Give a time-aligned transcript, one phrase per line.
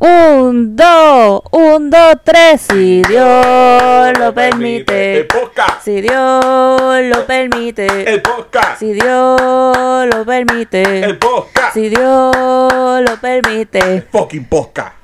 [0.00, 2.60] Un, dos, un, dos, tres.
[2.70, 5.18] Si Dios lo permite.
[5.20, 5.82] El podcast.
[5.84, 8.14] Si Dios lo permite.
[8.14, 8.78] El podcast.
[8.78, 11.00] Si Dios lo permite.
[11.04, 11.74] El podcast.
[11.74, 12.32] Si Dios
[13.02, 14.02] lo permite.
[14.02, 14.94] Fucking podcast.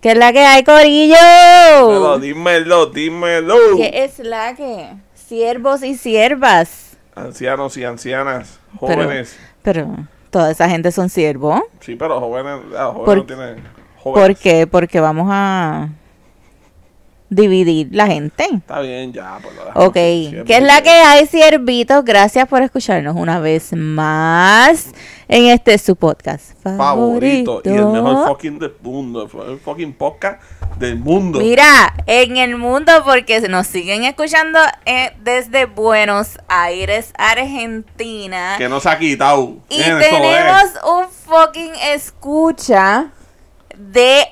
[0.00, 2.18] ¿Qué es la que hay, Dímelo, Corillo?
[2.20, 3.56] dímelo, dímelo.
[3.76, 4.90] ¿Qué es la que?
[5.14, 6.96] Siervos y siervas.
[7.16, 9.36] Ancianos y ancianas, Pero- jóvenes.
[9.62, 9.88] Pero
[10.30, 11.62] toda esa gente son siervos.
[11.80, 13.85] Sí, pero jóvenes, ah, jóvenes Por- no tienen.
[14.12, 14.36] Jóvenes.
[14.36, 14.66] ¿Por qué?
[14.66, 15.88] Porque vamos a
[17.28, 18.46] dividir la gente.
[18.52, 19.38] Está bien, ya.
[19.42, 22.04] Pues Ok, ¿qué es la que hay, siervitos?
[22.04, 24.92] Gracias por escucharnos una vez más
[25.28, 27.62] en este su podcast Favorito favorito.
[27.64, 29.28] y el mejor fucking del mundo.
[29.48, 30.40] El fucking podcast
[30.78, 31.40] del mundo.
[31.40, 38.54] Mira, en el mundo, porque nos siguen escuchando eh, desde Buenos Aires, Argentina.
[38.56, 39.56] Que no se ha quitado.
[39.68, 40.80] Y tenemos es.
[40.84, 43.10] un fucking escucha
[43.76, 44.26] de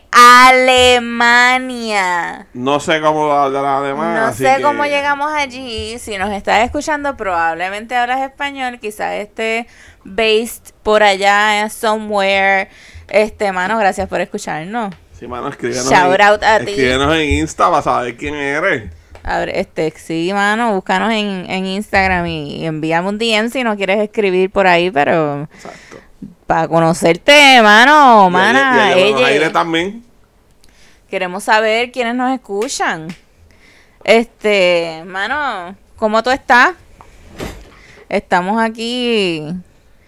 [1.05, 2.47] Alemania.
[2.55, 4.15] No sé cómo hablar alemán.
[4.15, 5.99] No así sé que- cómo llegamos allí.
[5.99, 8.79] Si nos estás escuchando, probablemente hablas español.
[8.81, 9.67] Quizás esté
[10.05, 12.69] based por allá, somewhere.
[13.09, 14.95] Este, mano, gracias por escucharnos.
[15.19, 15.89] Sí, mano, escríbenos.
[15.91, 16.71] Shout en, out a ti.
[16.71, 18.91] Escríbenos en Insta para saber quién eres.
[19.23, 23.65] A ver, este, sí, mano, búscanos en, en Instagram y, y envíame un DM si
[23.65, 25.94] no quieres escribir por ahí, pero Exacto.
[26.47, 29.53] Para conocerte, mano, Y mana, y a Buenos ella.
[29.53, 30.05] También.
[31.09, 33.09] Queremos saber quiénes nos escuchan.
[34.03, 36.75] Este, mano, ¿cómo tú estás?
[38.09, 39.43] Estamos aquí,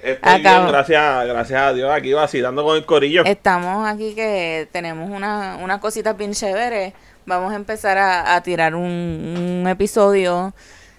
[0.02, 3.24] Estoy bien, gracias, gracias a Dios, aquí vacilando con el corillo.
[3.24, 6.92] estamos aquí que tenemos una, una cosita bien chévere.
[7.24, 10.54] Vamos a empezar a, a tirar un, un episodio,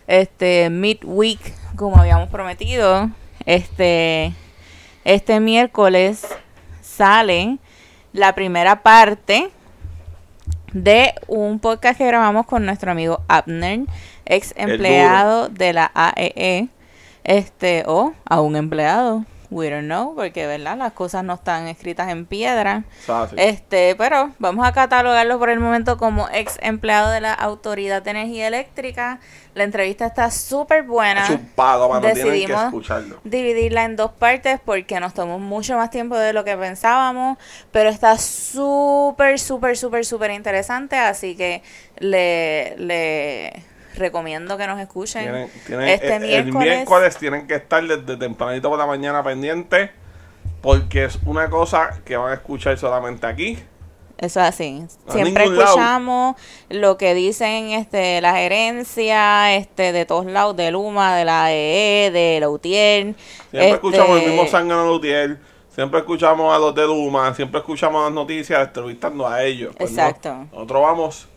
[0.08, 1.40] este, midweek,
[1.78, 3.10] como habíamos prometido.
[3.46, 4.34] Este,
[5.08, 6.28] este miércoles
[6.82, 7.60] sale
[8.12, 9.50] la primera parte
[10.74, 13.86] de un podcast que grabamos con nuestro amigo Abner,
[14.26, 16.67] ex empleado de la AEE,
[17.23, 22.10] este, o a un empleado, we don't know, porque verdad las cosas no están escritas
[22.10, 22.84] en piedra.
[23.06, 23.34] ¿sabes?
[23.38, 28.12] Este, pero vamos a catalogarlo por el momento como ex empleado de la Autoridad de
[28.12, 29.20] Energía Eléctrica.
[29.54, 31.26] La entrevista está súper buena.
[31.56, 33.20] Pago, mano, tienen que Decidimos escucharlo.
[33.24, 37.38] dividirla en dos partes porque nos tomó mucho más tiempo de lo que pensábamos,
[37.72, 41.64] pero está súper, súper, súper, súper interesante, así que
[41.98, 43.64] le, le
[43.98, 45.24] recomiendo que nos escuchen.
[45.24, 46.54] Tienen, tienen- este eh, el, miércoles.
[46.76, 49.92] miércoles tienen que estar desde tempranito por la mañana pendiente
[50.62, 53.58] porque es una cosa que van a escuchar solamente aquí.
[54.18, 54.84] Eso es así.
[55.08, 55.62] A Siempre lado.
[55.64, 56.36] escuchamos
[56.70, 62.10] lo que dicen este la gerencia, este de todos lados, de Luma, de la AEE,
[62.12, 63.04] de la UTIER.
[63.14, 63.18] Siempre
[63.52, 65.38] este, escuchamos el mismo Sangano Lutier,
[65.70, 69.76] siempre escuchamos a los de Luma, siempre escuchamos las noticias entrevistando a ellos.
[69.78, 70.34] Pues no, Exacto.
[70.52, 71.28] nosotros vamos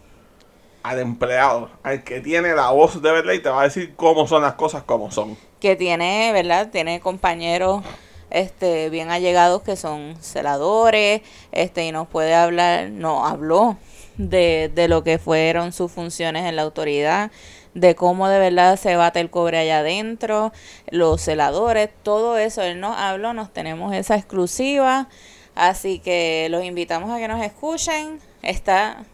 [0.83, 4.27] al empleado, al que tiene la voz de verdad y te va a decir cómo
[4.27, 5.37] son las cosas como son.
[5.61, 6.71] que tiene, ¿verdad?
[6.71, 7.83] Tiene compañeros
[8.31, 13.77] este bien allegados que son celadores, este y nos puede hablar, no habló
[14.17, 17.31] de, de lo que fueron sus funciones en la autoridad,
[17.75, 20.53] de cómo de verdad se bate el cobre allá adentro,
[20.91, 25.09] los celadores, todo eso él nos habló, nos tenemos esa exclusiva,
[25.55, 28.19] así que los invitamos a que nos escuchen.
[28.43, 29.05] Está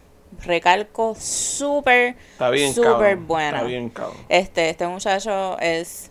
[0.43, 2.15] recalco súper
[2.73, 3.17] súper.
[3.55, 4.17] Está bien, cabrón.
[4.29, 6.09] Este, este muchacho es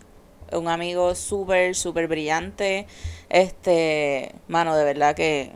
[0.51, 2.87] un amigo súper, súper brillante.
[3.29, 5.51] Este, mano, de verdad que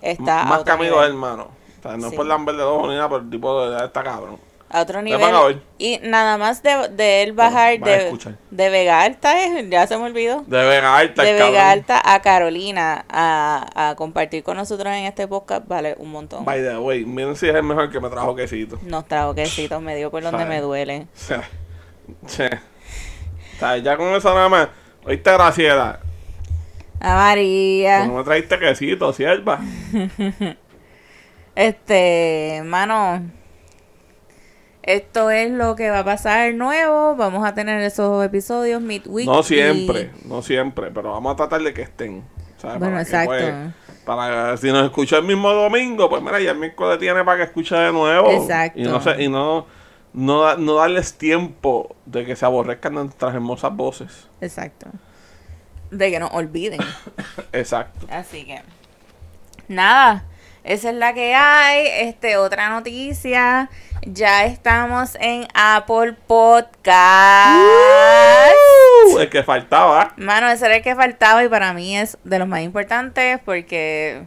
[0.00, 1.10] Está más que amigo nivel.
[1.10, 1.48] hermano.
[1.78, 2.08] O sea, no Sí.
[2.08, 4.38] es por Lambert de dos ni nada, pero el tipo de verdad está cabrón.
[4.68, 5.62] A otro Te van a nivel.
[5.78, 10.04] Y nada más de, de él bajar de, de Vega Alta, eh, ya se me
[10.04, 10.42] olvidó.
[10.46, 11.52] De Vega Alta, De el cabrón.
[11.54, 16.44] Vega Alta a Carolina a, a compartir con nosotros en este podcast vale un montón.
[16.44, 18.78] By the way, miren si es el mejor que me trajo quesito.
[18.82, 20.50] Nos trajo quesitos, me dio por donde Sabe.
[20.50, 21.06] me duele.
[22.26, 22.50] Che.
[23.58, 24.68] Sea, ya con eso nada más.
[25.04, 26.00] Oíste, Graciela.
[27.00, 28.06] A María.
[28.06, 29.60] No me trajiste quesito, sierva.
[31.54, 33.22] Este, mano,
[34.86, 37.16] esto es lo que va a pasar nuevo.
[37.16, 39.26] Vamos a tener esos episodios midweek.
[39.26, 42.24] No y- siempre, no siempre, pero vamos a tratar de que estén.
[42.56, 42.78] ¿sabes?
[42.78, 43.74] Bueno, Para que, exacto.
[43.86, 47.38] pues, para si nos escucha el mismo domingo, pues mira, ya el miércoles tiene para
[47.38, 48.30] que escuche de nuevo.
[48.30, 48.80] Exacto.
[48.80, 49.66] Y no sé, y no,
[50.14, 54.28] no, no darles tiempo de que se aborrezcan nuestras hermosas voces.
[54.40, 54.86] Exacto.
[55.90, 56.80] De que nos olviden.
[57.52, 58.06] Exacto.
[58.10, 58.62] Así que,
[59.68, 60.24] nada,
[60.64, 62.08] esa es la que hay.
[62.08, 63.68] Este, otra noticia.
[64.08, 67.60] Ya estamos en Apple Podcast.
[69.12, 70.14] Uh, el que faltaba.
[70.16, 74.22] Mano, ese era el que faltaba y para mí es de los más importantes porque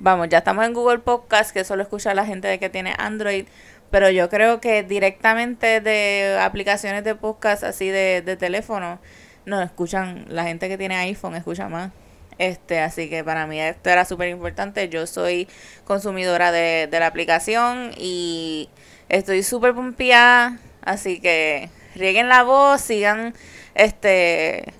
[0.00, 3.46] vamos, ya estamos en Google Podcast, que solo escucha la gente de que tiene Android,
[3.92, 8.98] pero yo creo que directamente de aplicaciones de podcast así de, de teléfono,
[9.46, 11.92] no escuchan, la gente que tiene iPhone escucha más.
[12.42, 14.88] Este, así que para mí esto era súper importante.
[14.88, 15.46] Yo soy
[15.84, 18.68] consumidora de, de la aplicación y
[19.08, 20.58] estoy súper pompeada.
[20.84, 23.32] Así que rieguen la voz, sigan
[23.76, 24.74] este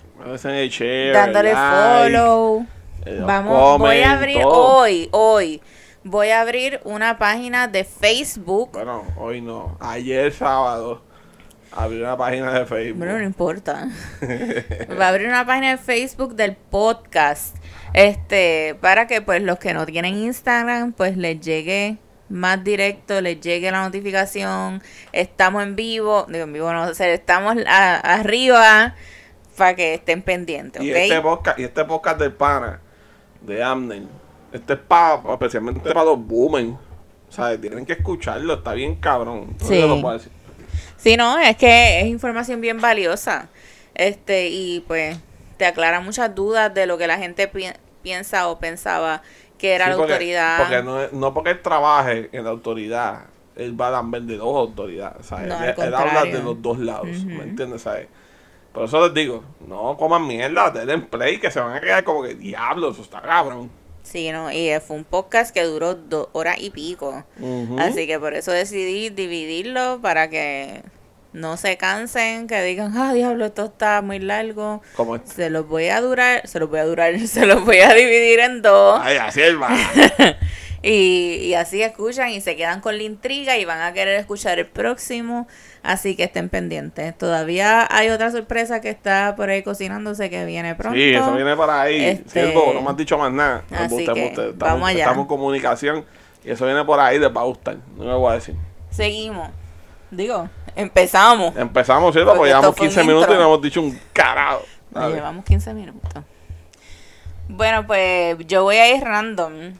[0.70, 2.66] share, dándole like, follow.
[3.06, 4.78] eh, Vamos, voy a abrir todo.
[4.78, 5.62] hoy, hoy.
[6.02, 8.70] Voy a abrir una página de Facebook.
[8.72, 9.76] Bueno, hoy no.
[9.78, 11.02] Ayer sábado
[11.76, 12.98] abrí una página de Facebook.
[12.98, 13.88] Bueno, no importa.
[15.00, 17.56] Va a abrir una página de Facebook del podcast.
[17.94, 21.98] Este, para que pues los que no tienen Instagram, pues les llegue
[22.28, 24.82] más directo, les llegue la notificación.
[25.12, 28.94] Estamos en vivo, digo en vivo no, o sea, estamos a- arriba
[29.56, 32.80] para que estén pendientes, y, este podcast, y este podcast del pana,
[33.42, 34.08] de Amnen,
[34.50, 36.70] este es para, especialmente para los boomers.
[37.28, 39.54] O sea, tienen que escucharlo, está bien cabrón.
[39.60, 39.80] No Sí.
[39.80, 40.32] lo puedo decir.
[41.02, 43.48] Sí, no, es que es información bien valiosa.
[43.94, 45.16] Este, y pues
[45.56, 47.66] te aclara muchas dudas de lo que la gente pi-
[48.02, 49.22] piensa o pensaba
[49.58, 50.58] que era Sí, la porque- autoridad.
[50.58, 53.24] Porque no, no porque él trabaje en la autoridad,
[53.56, 55.26] él va a dar de dos autoridades.
[55.26, 55.48] ¿sabes?
[55.48, 57.08] No, él, él habla de los dos lados.
[57.24, 57.82] ¿me entiendes?
[57.82, 58.06] ¿sabes?
[58.72, 62.22] Por eso les digo, no coman mierda, denle play, que se van a quedar como
[62.22, 63.70] que diablo, eso está cabrón.
[64.02, 67.24] Sí, no, y fue un podcast que duró dos horas y pico.
[67.78, 70.82] Así que por eso decidí dividirlo para que
[71.32, 74.82] no se cansen, que digan, ah, diablo, esto está muy largo.
[74.96, 75.32] Como este.
[75.32, 78.40] Se los voy a durar, se los voy a durar, se los voy a dividir
[78.40, 79.00] en dos.
[79.02, 79.54] Ay, así es.
[80.82, 84.58] Y, y así escuchan y se quedan con la intriga y van a querer escuchar
[84.58, 85.46] el próximo.
[85.82, 87.16] Así que estén pendientes.
[87.16, 90.96] Todavía hay otra sorpresa que está por ahí cocinándose que viene pronto.
[90.96, 92.04] Sí, eso viene para ahí.
[92.04, 93.64] Este- Siervo, no me has dicho más nada.
[93.70, 95.00] Así que, estamos, vamos allá.
[95.00, 96.04] Estamos en comunicación
[96.44, 97.76] y eso viene por ahí, a gustar.
[97.96, 98.56] No me voy a decir.
[98.90, 99.50] Seguimos.
[100.10, 101.56] Digo, empezamos.
[101.56, 102.30] Empezamos, ¿cierto?
[102.34, 104.62] Porque Porque llevamos esto fue un 15 minutos y no hemos dicho un carajo.
[104.94, 106.24] Llevamos 15 minutos.
[107.48, 109.72] Bueno, pues yo voy a ir random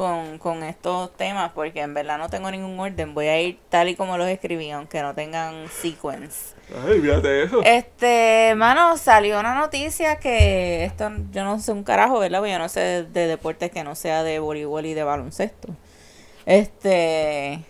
[0.00, 3.12] con, con estos temas porque en verdad no tengo ningún orden.
[3.12, 6.54] Voy a ir tal y como los escribí, aunque no tengan sequence.
[6.86, 7.60] Ay, fíjate eso.
[7.62, 12.38] Este, mano, salió una noticia que esto yo no sé un carajo, ¿verdad?
[12.38, 15.68] Porque yo no sé de, de deportes que no sea de voleibol y de baloncesto.
[16.46, 17.60] Este,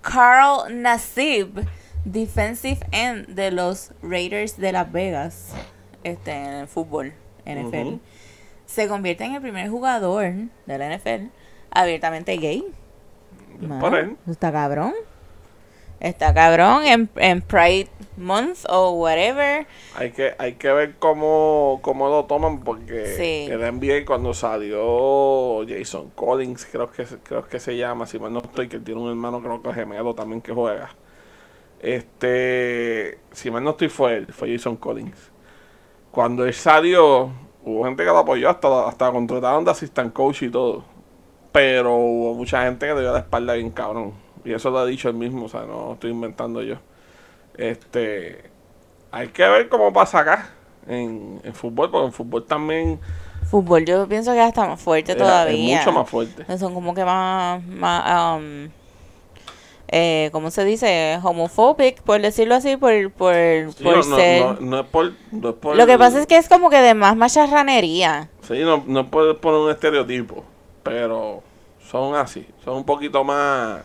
[0.00, 1.66] Carl Nassib,
[2.06, 5.50] defensive end de los Raiders de Las Vegas,
[6.02, 7.12] este, en el fútbol,
[7.44, 8.00] NFL, Ujú.
[8.68, 10.30] Se convierte en el primer jugador
[10.66, 11.30] de la NFL
[11.70, 12.64] abiertamente gay.
[14.30, 14.94] Está cabrón.
[16.00, 19.66] Está cabrón en, en Pride Month o whatever.
[19.96, 23.50] Hay que, hay que ver cómo, cómo lo toman porque Sí.
[23.50, 28.40] el NBA cuando salió Jason Collins, creo que, creo que se llama, si mal no
[28.40, 30.90] estoy, que tiene un hermano creo que gemelo también que juega.
[31.80, 35.32] Este, si mal no estoy fue él, fue Jason Collins.
[36.12, 37.30] Cuando él salió,
[37.68, 40.84] hubo gente que lo apoyó, hasta, hasta contrataron de assistant coach y todo.
[41.52, 44.12] Pero hubo mucha gente que le dio la espalda bien cabrón.
[44.44, 46.76] Y eso lo ha dicho él mismo, o sea, no estoy inventando yo.
[47.56, 48.50] Este,
[49.10, 50.50] hay que ver cómo pasa acá
[50.86, 53.00] en, en fútbol, porque en fútbol también
[53.50, 55.80] Fútbol, yo pienso que hasta más fuerte todavía.
[55.80, 56.58] es mucho más fuerte.
[56.58, 58.68] Son como que más, más um,
[59.90, 61.18] eh, ¿cómo se dice?
[61.22, 63.34] Homophobic, por decirlo así, por, por,
[63.76, 64.42] Sí, por no, ser...
[64.44, 66.78] no- no es por, no es por- Lo que pasa es que es como que
[66.78, 68.28] de más macharranería.
[68.46, 70.44] Sí, no, no puedes poner un estereotipo,
[70.82, 71.42] pero
[71.90, 73.80] son así, son un poquito más,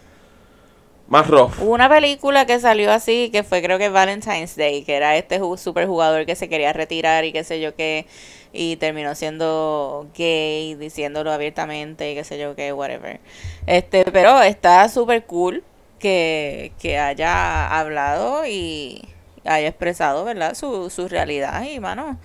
[1.08, 1.52] más rough.
[1.62, 5.40] Hubo una película que salió así, que fue creo que Valentine's Day, que era este
[5.40, 8.08] ju- super jugador que se quería retirar y qué sé yo qué,
[8.54, 13.20] y terminó siendo gay, diciéndolo abiertamente y qué sé yo qué, whatever.
[13.68, 15.64] Este, pero está súper cool
[16.04, 19.08] que, que haya hablado y
[19.46, 20.54] haya expresado, ¿verdad?
[20.54, 22.20] Su, su realidad y, mano,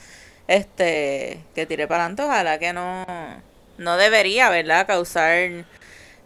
[0.49, 3.07] este, que tire para adelante, ojalá que no,
[3.79, 4.85] no debería, ¿verdad?
[4.87, 5.65] Causar...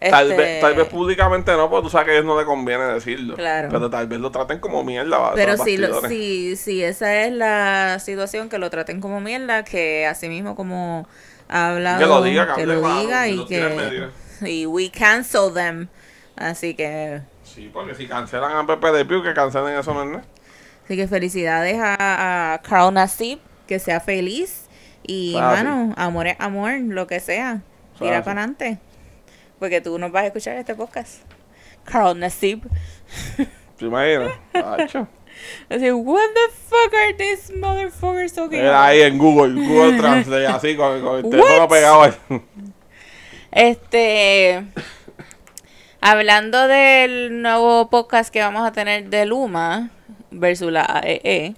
[0.01, 2.47] Tal, este, vez, tal vez públicamente no, porque tú sabes que a ellos no les
[2.47, 3.37] conviene decirlo.
[3.37, 3.69] Claro.
[3.71, 5.33] Pero tal vez lo traten como mierda.
[5.35, 10.07] Pero si, lo, si, si esa es la situación, que lo traten como mierda, que
[10.07, 11.07] así mismo como
[11.49, 14.09] ha hablado, Que lo diga, que lo diga y que
[14.41, 15.89] y we cancel them.
[16.37, 20.09] Así que, Sí, porque si cancelan a Pepe de Pew, que cancelen eso, ¿no es
[20.09, 20.25] nada?
[20.85, 24.69] así que felicidades a, a Carl Nassib, que sea feliz
[25.03, 25.41] y, sí.
[25.41, 27.63] mano, amor es amor, lo que sea,
[27.99, 28.79] tira para adelante.
[29.59, 31.23] Porque tú nos vas a escuchar este podcast.
[31.85, 32.63] Carl Nassib.
[33.79, 34.33] ¿Te imaginas?
[35.69, 40.77] Así, what the fuck are these motherfuckers talking Era ahí en Google, Google Translate, así
[40.77, 42.13] con, con el teléfono pegado ahí.
[43.51, 44.65] Este.
[46.05, 49.91] Hablando del nuevo podcast que vamos a tener de Luma
[50.33, 51.55] versus la AEE,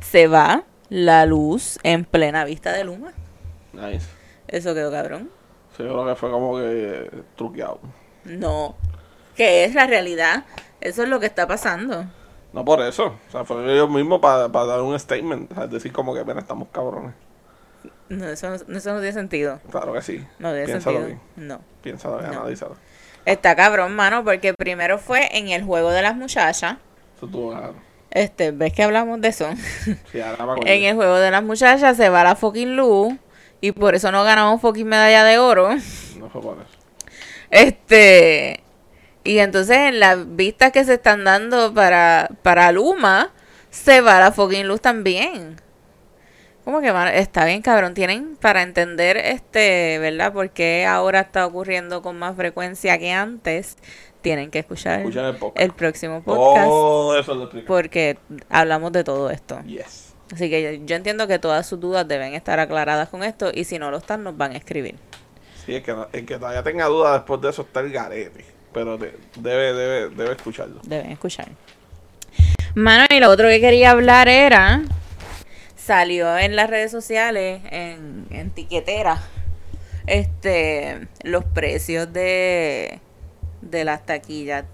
[0.00, 3.12] se va la luz en plena vista de Luma.
[3.72, 4.06] Nice.
[4.48, 5.30] Eso quedó cabrón.
[5.78, 7.80] Sí, yo creo que fue como que truqueado.
[8.24, 8.76] No.
[9.34, 10.44] Que es la realidad.
[10.82, 12.04] Eso es lo que está pasando.
[12.52, 13.06] No por eso.
[13.28, 15.52] O sea, fue ellos mismos para dar un statement.
[15.52, 17.14] o sea, decir como que, ven, estamos cabrones.
[18.10, 19.58] No, eso, no- eso no tiene sentido.
[19.70, 20.18] Claro que sí.
[20.38, 21.20] No tiene Piénsalo sentido.
[21.36, 21.48] bien.
[21.48, 21.60] No.
[21.82, 22.28] Piénsalo No.
[22.40, 22.76] analízalo.
[23.26, 26.76] Está cabrón, mano, porque primero fue en el juego de las muchachas.
[27.16, 27.74] Eso tuvo claro.
[28.10, 29.48] Este, ¿ves que hablamos de eso?
[30.12, 30.20] Sí,
[30.64, 33.14] en el juego de las muchachas se va la fucking luz
[33.60, 35.70] y por eso no ganamos fucking medalla de oro.
[36.18, 36.70] No fue por eso.
[37.50, 38.62] Este,
[39.24, 43.32] y entonces en las vistas que se están dando para, para Luma,
[43.70, 45.60] se va la fucking luz también.
[46.66, 47.94] Como que está bien, cabrón.
[47.94, 50.32] Tienen para entender, este, ¿verdad?
[50.32, 53.76] Por qué ahora está ocurriendo con más frecuencia que antes.
[54.20, 56.66] Tienen que escuchar el el próximo podcast.
[56.66, 57.48] Todo eso lo.
[57.66, 58.18] Porque
[58.50, 59.62] hablamos de todo esto.
[59.62, 60.12] Yes.
[60.34, 63.52] Así que yo, yo entiendo que todas sus dudas deben estar aclaradas con esto.
[63.54, 64.96] Y si no lo están, nos van a escribir.
[65.64, 68.44] Sí, el que, el que todavía tenga dudas después de eso está el garete.
[68.72, 70.80] Pero de- debe, debe, debe escucharlo.
[70.82, 71.46] Deben escuchar.
[72.74, 74.82] Mano, y lo otro que quería hablar era.
[75.86, 79.22] Salió en las redes sociales, en, en tiquetera,
[80.06, 83.00] este, los precios de,
[83.60, 84.64] de las taquillas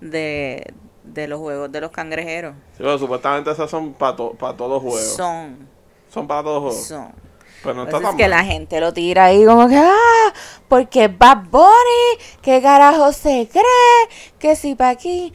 [0.00, 0.72] de,
[1.04, 2.54] de los juegos de los cangrejeros.
[2.72, 5.16] Sí, pero supuestamente esas son para todos los juegos.
[5.16, 5.68] Son,
[6.12, 6.86] Son, para todos los juegos.
[6.86, 7.12] son.
[7.62, 8.30] Pero no Pues está es tan que mal.
[8.30, 10.32] la gente lo tira ahí como que, ah,
[10.68, 14.08] porque Bad Bunny, ¿qué carajo se cree?
[14.38, 15.32] Que si pa' aquí.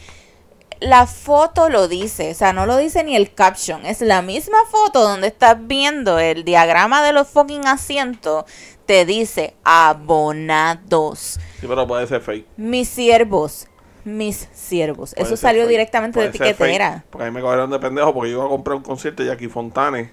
[0.86, 4.58] La foto lo dice, o sea, no lo dice ni el caption, es la misma
[4.70, 8.46] foto donde estás viendo el diagrama de los fucking asientos,
[8.86, 12.46] te dice abonados, Sí, pero puede ser fake.
[12.58, 13.68] mis siervos,
[14.04, 15.14] mis siervos.
[15.14, 15.70] Puede Eso salió fake.
[15.72, 18.50] directamente de Puede fake, Porque a mí me cogieron de pendejo porque yo iba a
[18.50, 20.12] comprar un concierto de Jackie Fontane.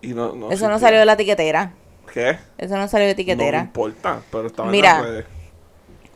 [0.00, 1.72] Y no, no Eso no salió de la etiquetera.
[2.12, 2.38] ¿Qué?
[2.58, 3.58] Eso no salió de No me etiquetera.
[3.60, 4.98] importa, pero estaba Mira.
[4.98, 5.24] en redes.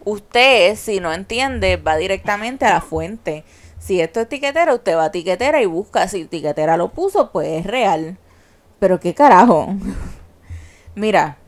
[0.05, 3.45] Usted, si no entiende, va directamente a la fuente.
[3.81, 6.07] Si esto es tiquetera, usted va a tiquetera y busca.
[6.07, 8.19] Si tiquetera lo puso, pues es real.
[8.79, 9.69] Pero qué carajo.
[10.95, 11.39] Mira,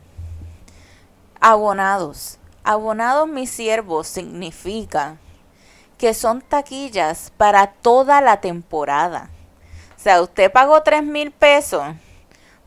[1.39, 2.39] abonados.
[2.63, 5.17] Abonados mis siervos significa
[5.97, 9.29] que son taquillas para toda la temporada.
[9.95, 11.83] O sea, usted pagó 3 mil pesos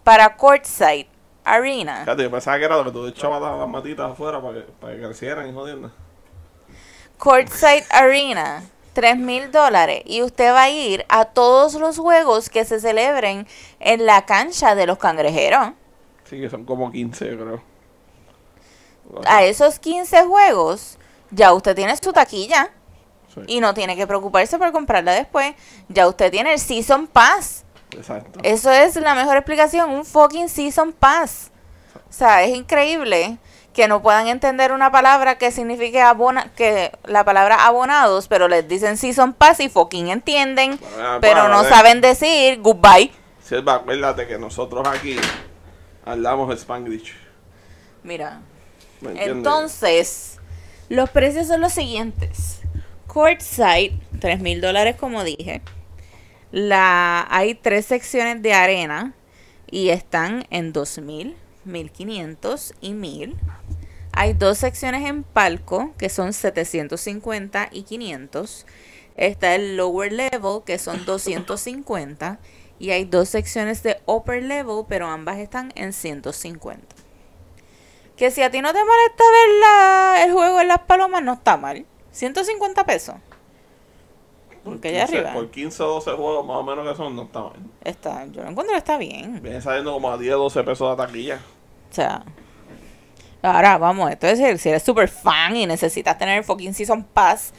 [0.04, 1.08] para Courtside
[1.44, 2.00] Arena.
[2.00, 4.94] Fíjate, yo pensaba que era que tú echabas las, las matitas afuera para que, para
[4.94, 5.90] que crecieran y jodiendo.
[7.18, 8.62] Courtside Arena,
[8.96, 10.00] 3 mil dólares.
[10.06, 13.46] Y usted va a ir a todos los juegos que se celebren
[13.78, 15.72] en la cancha de los cangrejeros.
[16.24, 17.62] Sí, que son como 15, yo creo.
[19.26, 20.96] A esos 15 juegos,
[21.30, 22.70] ya usted tiene su taquilla
[23.34, 25.54] Sí, y no tiene que preocuparse por comprarla después.
[25.90, 27.66] Ya usted tiene el Season Pass.
[27.90, 28.40] exacto.
[28.44, 31.50] Eso es la mejor explicación, un fucking Season Pass.
[32.08, 33.36] O sea, es increíble
[33.76, 38.66] que no puedan entender una palabra que signifique abona, que la palabra abonados, pero les
[38.66, 41.68] dicen Season Pass y fucking entienden, Bueno, pero no eh.
[41.68, 43.12] saben decir goodbye.
[43.44, 45.18] Silva, acuérdate que nosotros aquí
[46.06, 47.12] hablamos Spanglish.
[48.02, 48.40] Mira,
[49.02, 50.38] entonces,
[50.88, 52.62] los precios son los siguientes.
[53.06, 55.60] Courtside, 3 mil dólares como dije.
[56.50, 59.12] La, hay tres secciones de arena
[59.70, 63.36] y están en 2000, 1500 y 1000.
[64.18, 68.66] Hay dos secciones en palco que son 750 y 500.
[69.16, 72.38] Está el lower level que son 250
[72.78, 76.84] y hay dos secciones de upper level, pero ambas están en 150.
[78.16, 81.34] Que si a ti no te molesta ver la- el juego en las palomas, no
[81.34, 81.84] está mal.
[82.12, 83.16] 150 pesos.
[84.64, 87.22] Porque allá 15 arriba Por 15 o 12 juegos más o menos que son, no
[87.24, 87.52] está mal.
[87.84, 89.40] está, yo lo encuentro que está bien.
[89.42, 91.38] Viene saliendo como a 10 o 12 pesos la taquilla.
[91.90, 92.24] O sea,
[93.46, 97.04] ahora vamos, esto es decir, si eres super fan y necesitas tener el fucking season
[97.04, 97.52] pass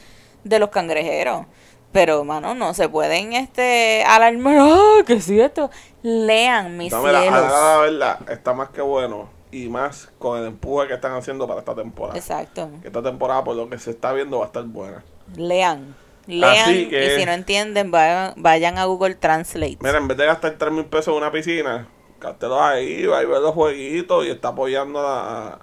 [0.44, 1.46] de los cangrejeros.
[1.90, 4.56] Pero, mano, no se pueden este alarmar.
[4.60, 5.70] ¡Ah, que si esto!
[6.02, 7.40] Lean, mis No, mira, cielos.
[7.40, 9.30] ahora la verdad, está más que bueno.
[9.50, 12.18] Y más con el empuje que están haciendo para esta temporada.
[12.18, 12.68] Exacto.
[12.82, 15.02] Que esta temporada, por lo que se está viendo, va a estar buena.
[15.36, 15.96] Lean.
[16.26, 16.66] Lean.
[16.90, 19.78] Que- Y si no entienden, vayan, vayan a Google Translate.
[19.80, 21.88] Mira, en vez de gastar 3 mil pesos en una piscina,
[22.20, 25.58] gástelos ahí, va y ver los jueguitos y está apoyando a,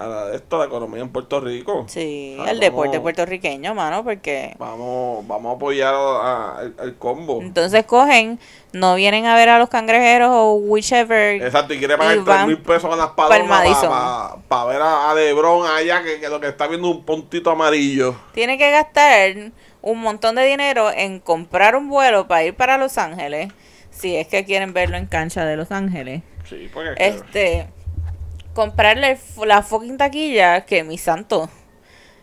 [0.00, 1.84] a la de esto, la economía en Puerto Rico.
[1.88, 6.74] Sí, O sea, el deporte puertorriqueño, mano, porque Vamos, vamos a apoyar a- a- al,
[6.78, 7.40] al combo.
[7.42, 8.38] entonces cogen,
[8.72, 11.42] no vienen a ver a los cangrejeros o whichever.
[11.42, 14.80] Exacto, y quiere pagar y 3 van mil pesos con las pa'l palomas para ver
[14.82, 18.14] a, a Lebron allá, que, que lo que está viendo es un puntito amarillo.
[18.32, 19.52] Tiene que gastar
[19.82, 23.52] un montón de dinero en comprar un vuelo para ir para Los Ángeles,
[23.90, 26.22] si es que quieren verlo en cancha de Los Ángeles.
[26.48, 27.66] Sí, porque es que- Este,
[28.54, 31.48] comprarle la fucking taquilla, que mi santo,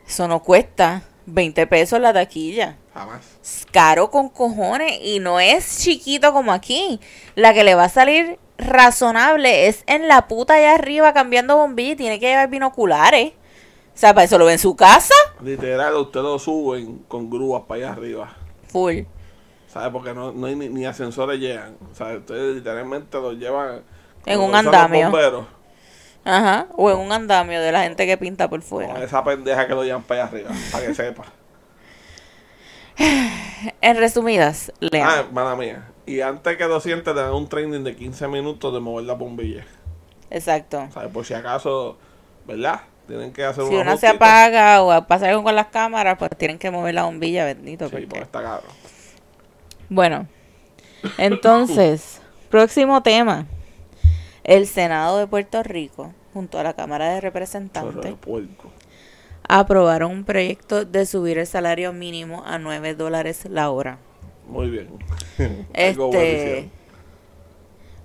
[0.07, 2.77] eso no cuesta 20 pesos la taquilla.
[2.93, 3.21] jamás.
[3.41, 6.99] Es caro con cojones y no es chiquito como aquí.
[7.35, 11.93] La que le va a salir razonable es en la puta allá arriba cambiando bombillas
[11.93, 13.33] y tiene que llevar binoculares.
[13.93, 15.13] O sea, para eso lo ve en su casa.
[15.43, 18.35] Literal, ustedes lo suben con grúas para allá arriba.
[18.67, 18.99] Full.
[19.67, 19.89] ¿Sabes?
[19.91, 21.75] Porque no, no hay ni, ni ascensores llegan.
[21.91, 23.81] O sea, ustedes literalmente los llevan
[24.25, 25.09] En un los andamio.
[25.09, 25.45] bomberos,
[26.29, 26.67] Ajá.
[26.75, 29.01] O en un andamio de la gente que pinta por Con fuera.
[29.03, 31.23] esa pendeja que lo llevan para allá arriba, para que sepa.
[33.81, 35.07] En resumidas, lean.
[35.09, 35.87] Ah, mala mía.
[36.05, 39.13] Y antes que lo sientes, te dan un training de 15 minutos de mover la
[39.13, 39.65] bombilla.
[40.29, 40.87] Exacto.
[40.93, 41.11] ¿Sabes?
[41.11, 41.97] Por si acaso,
[42.45, 42.81] ¿verdad?
[43.07, 46.31] Tienen que hacer Si un una se apaga o pasa algo con las cámaras, pues
[46.37, 47.85] tienen que mover la bombilla, bendito.
[47.85, 48.63] Sí, porque- porque está caro.
[49.89, 50.27] Bueno,
[51.17, 53.45] entonces, próximo tema.
[54.43, 58.15] El Senado de Puerto Rico, junto a la Cámara de Representantes,
[59.47, 63.97] aprobaron un proyecto de subir el salario mínimo a 9 dólares la hora.
[64.47, 64.89] Muy bien.
[65.73, 66.69] Este,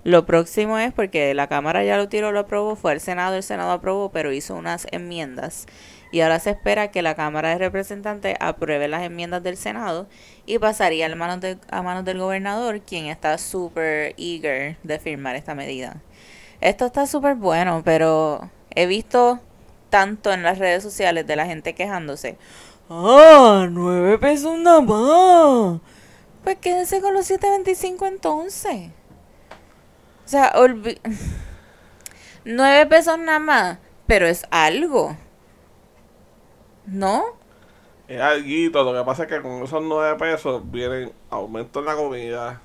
[0.03, 3.43] lo próximo es porque la Cámara ya lo tiró, lo aprobó, fue el Senado, el
[3.43, 5.65] Senado aprobó, pero hizo unas enmiendas.
[6.11, 10.07] Y ahora se espera que la Cámara de Representantes apruebe las enmiendas del Senado
[10.45, 15.35] y pasaría a manos, de- a manos del gobernador, quien está súper eager de firmar
[15.35, 16.01] esta medida.
[16.63, 19.41] Esto está súper bueno, pero he visto
[19.89, 22.37] tanto en las redes sociales de la gente quejándose.
[22.89, 23.67] ¡Ah!
[23.69, 25.81] ¡Nueve pesos nada más!
[26.41, 28.91] Pues quédense con los 7.25 entonces.
[30.25, 30.53] O sea,
[32.45, 33.77] 9 pesos nada más,
[34.07, 35.17] pero es algo.
[36.85, 37.25] ¿No?
[38.07, 41.95] Es alguito, lo que pasa es que con esos 9 pesos vienen aumento en la
[41.97, 42.61] comida.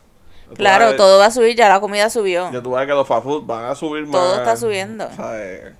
[0.56, 2.50] Claro, vas a- todo va a subir, ya la comida subió.
[2.52, 4.12] Ya tú ves que los fast food van a subir más.
[4.12, 5.06] Todo está subiendo.
[5.06, 5.74] O sea, eh,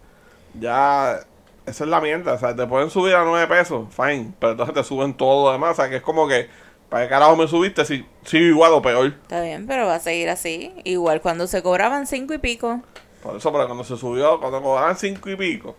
[0.58, 1.20] ya,
[1.66, 2.34] esa es la mierda.
[2.34, 4.32] O sea, te pueden subir a 9 pesos, fine.
[4.38, 5.72] Pero entonces te suben todo lo demás.
[5.72, 6.48] O sea, que es como que,
[6.88, 9.06] ¿para qué carajo me subiste si sigo igual o peor?
[9.06, 10.74] Está bien, pero va a seguir así.
[10.84, 12.80] Igual cuando se cobraban cinco y pico.
[13.22, 15.74] Por eso, pero cuando se subió, cuando cobraban 5 y pico,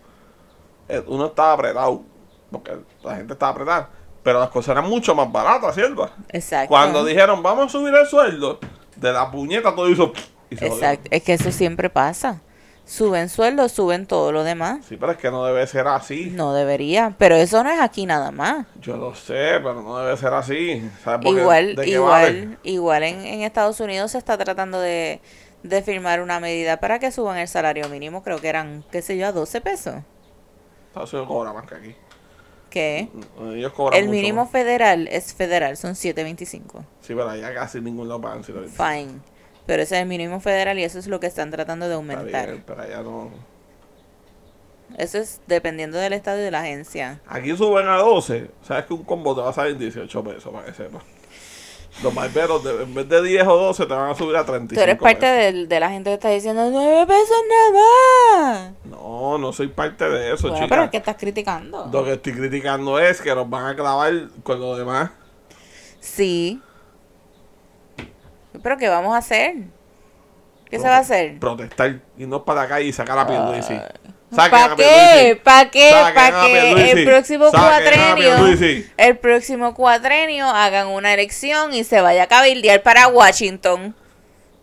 [0.89, 2.02] eh, uno estaba apretado.
[2.52, 2.71] Porque
[3.04, 3.89] la gente estaba apretada.
[4.21, 6.10] Pero las cosas eran mucho más baratas, ¿cierto?
[6.30, 6.67] Exacto.
[6.67, 8.60] Cuando dijeron, vamos a subir el sueldo,
[9.00, 10.14] de la puñeta todo hizo.
[10.50, 10.84] Y se jodió.
[10.84, 11.10] Exacto.
[11.12, 12.42] Es que eso siempre pasa.
[12.86, 14.84] Suben sueldos, suben todo lo demás.
[14.88, 16.32] Sí, pero es que no debe ser así.
[16.32, 17.14] No debería.
[17.20, 18.66] Pero eso no es aquí nada más.
[18.82, 20.90] Yo lo sé, pero no debe ser así.
[21.22, 22.58] Igual, ¿de qué igual, vale?
[22.64, 25.22] igual en, en Estados Unidos se está tratando de,
[25.62, 28.24] de firmar una medida para que suban el salario mínimo.
[28.24, 29.96] Creo que eran, qué sé yo, a 12 pesos.
[30.88, 31.96] Estados Unidos cobra más que aquí.
[32.70, 34.52] Cobran El mucho mínimo más.
[34.52, 36.84] federal es federal, son 7.25.
[37.02, 38.44] Sí, pero allá casi ningún lo pagan.
[38.44, 38.64] Si lo.
[38.68, 39.20] Fine.
[39.66, 42.48] Pero ese es el mínimo federal y eso es lo que están tratando de aumentar.
[42.48, 43.30] bien, pero allá no.
[44.98, 47.22] Eso es dependiendo del estado y de la agencia.
[47.28, 48.50] Aquí suben a 12.
[48.64, 51.04] Sabes que un combo te va a salir 18 pesos, para que sepas.
[52.02, 54.76] Los barberos, de- en vez de 10 o 12, te van a subir a 35
[54.76, 58.72] Tú eres parte del- de, la gente que está diciendo 9 pesos nada más.
[58.86, 60.68] No, no soy parte de eso, Bueno, chica.
[60.70, 61.90] pero es que estás criticando.
[61.92, 65.12] Lo que estoy criticando es que nos van a clavar con lo demás.
[66.00, 66.62] Sí.
[68.64, 69.56] ¿Pero qué vamos a hacer?
[70.70, 71.38] ¿Qué se va a hacer?
[71.40, 73.74] Protestar, irnos para la calle y sacar a Pierluisi.
[74.36, 75.39] ¿Para qué?
[75.44, 75.92] ¿Para qué?
[76.13, 76.89] ¿Para que Pierluisi.
[77.00, 83.08] el próximo cuatrenio, el próximo cuatrenio hagan una elección y se vaya a cabildear para
[83.08, 83.96] Washington?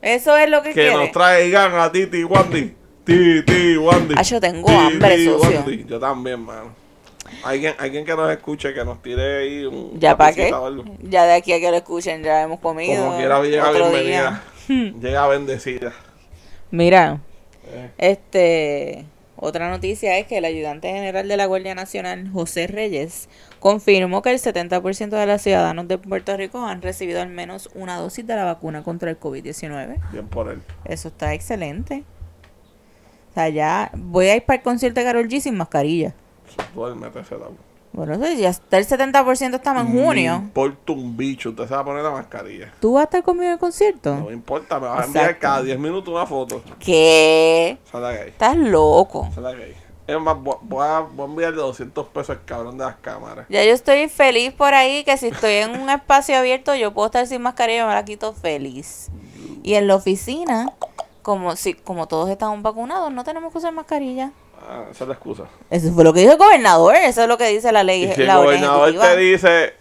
[0.02, 0.94] Eso es lo que, Que quiere.
[0.94, 2.74] nos traigan a Titi Wandy.
[3.04, 4.14] Titi Wandy.
[4.16, 5.58] Ah, yo tengo hambre, socio.
[5.60, 5.84] Wandy.
[5.88, 6.74] Yo también, mano.
[7.42, 9.98] Alguien, alguien que nos escuche, que nos tire ahí un.
[9.98, 10.52] ¿Ya para qué?
[11.02, 13.04] Ya de aquí a que lo escuchen ya hemos comido.
[13.04, 14.42] Como quiera, llega bienvenida.
[14.68, 14.92] día.
[15.00, 15.92] Llega bendecida.
[16.70, 17.18] Mira,
[17.68, 19.04] Eh, Este,
[19.36, 23.28] otra noticia es que el ayudante general de la Guardia Nacional, José Reyes,
[23.60, 27.96] confirmó que el 70% de los ciudadanos de Puerto Rico han recibido al menos una
[27.96, 29.98] dosis de la vacuna contra el COVID-19.
[30.10, 30.62] bien por él.
[30.84, 32.04] Eso está excelente.
[33.30, 36.14] O sea, ya voy a ir para el concierto de Karol G sin mascarilla.
[36.74, 37.52] Duérmete ese lado.
[37.92, 40.34] Bueno, eso ya está el 70% estamos en Me junio.
[40.36, 41.50] importa un bicho.
[41.50, 42.72] Usted se va a poner la mascarilla.
[42.80, 44.14] ¿Tú vas a estar conmigo en el concierto?
[44.14, 44.78] No me importa.
[44.78, 46.62] Me vas a enviar cada 10 minutos una foto.
[46.78, 47.78] ¿Qué?
[47.90, 48.28] Sala gay.
[48.28, 49.28] Estás loco.
[49.34, 49.74] Sala gay.
[50.06, 53.46] Es más, voy voy a, voy a enviarle 200 pesos al cabrón de las cámaras.
[53.48, 57.06] Ya yo estoy feliz por ahí que si estoy en un espacio abierto yo puedo
[57.06, 59.08] estar sin mascarilla me la quito feliz.
[59.64, 60.70] Y en la oficina,
[61.22, 64.30] como si como todos estamos vacunados, no tenemos que usar mascarilla.
[64.68, 65.44] Ah, esa es la excusa.
[65.70, 68.12] Eso fue lo que dijo el gobernador, eso es lo que dice la ley, Y
[68.14, 69.12] si el la gobernador ejecutiva.
[69.14, 69.74] te dice,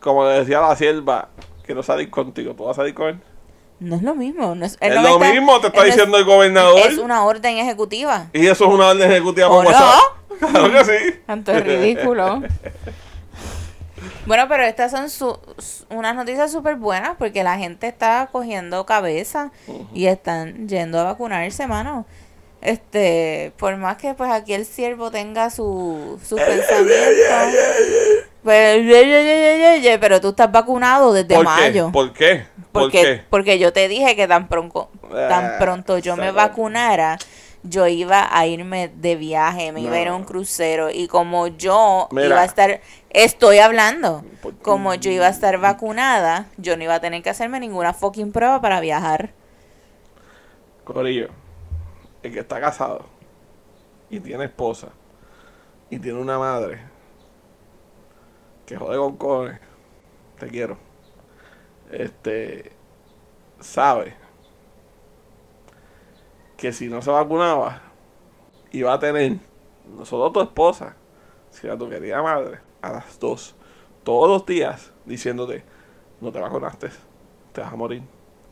[0.00, 1.28] como le decía la sierva,
[1.64, 3.20] quiero salir contigo, ¿tú vas a salir con él?
[3.80, 4.54] No es lo mismo.
[4.54, 6.78] No es, no lo está- mismo, te está es- diciendo el gobernador.
[6.80, 8.26] Es una orden ejecutiva.
[8.34, 9.70] Y eso es una orden ejecutiva ¿O por no?
[9.70, 10.02] WhatsApp.
[10.52, 11.14] Claro que sí.
[11.26, 12.42] Tanto es ridículo.
[14.26, 18.86] Bueno, pero estas son su- s- unas noticias súper buenas porque la gente está cogiendo
[18.86, 19.50] cabeza
[19.92, 22.06] y están yendo a vacunarse, mano.
[22.60, 26.18] Este, por más que pues aquí el siervo tenga su.
[28.42, 31.86] Pues, ye, ye, ye, ye, ye, pero tú estás vacunado desde ¿Por mayo.
[31.86, 31.92] qué?
[31.92, 32.46] ¿Por qué?
[32.72, 33.22] ¿Por Porque, qué?
[33.30, 34.90] porque yo te dije que tan pronto,
[35.28, 37.18] tan Ah, pronto yo me vacunara,
[37.62, 41.48] yo iba a irme de viaje, me iba a ir a un crucero y como
[41.48, 42.28] yo Mira.
[42.28, 46.94] iba a estar, estoy hablando, Por- como yo iba a estar vacunada, yo no iba
[46.94, 49.30] a tener que hacerme ninguna fucking prueba para viajar.
[50.84, 51.28] Corillo,
[52.22, 53.04] el que está casado
[54.10, 54.88] y tiene esposa
[55.88, 56.80] y tiene una madre
[58.66, 59.60] que jode con cojones,
[60.38, 60.76] te quiero,
[61.90, 62.72] este,
[63.58, 64.14] sabe
[66.56, 67.82] que si no se vacunaba,
[68.70, 69.38] iba a tener,
[69.96, 70.94] no solo tu esposa,
[71.50, 73.56] sino a tu querida madre, a las dos,
[74.04, 75.64] todos los días, diciéndote,
[76.20, 76.90] no te vacunaste,
[77.52, 78.02] te vas a morir,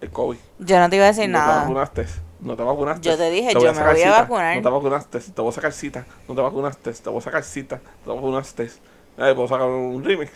[0.00, 0.38] el COVID.
[0.59, 1.61] Yo no te iba a decir No te nada.
[1.62, 2.07] vacunaste.
[2.40, 3.09] No te vacunaste.
[3.09, 4.57] Yo te dije, voy yo me voy a vacunar.
[4.57, 5.20] No te vacunaste.
[5.20, 6.07] Te voy a sacar cita.
[6.29, 6.92] No te vacunaste.
[6.92, 7.81] Te voy a sacar cita.
[8.07, 8.64] No te vacunaste.
[8.64, 10.31] Eh, puedo sacar un remix.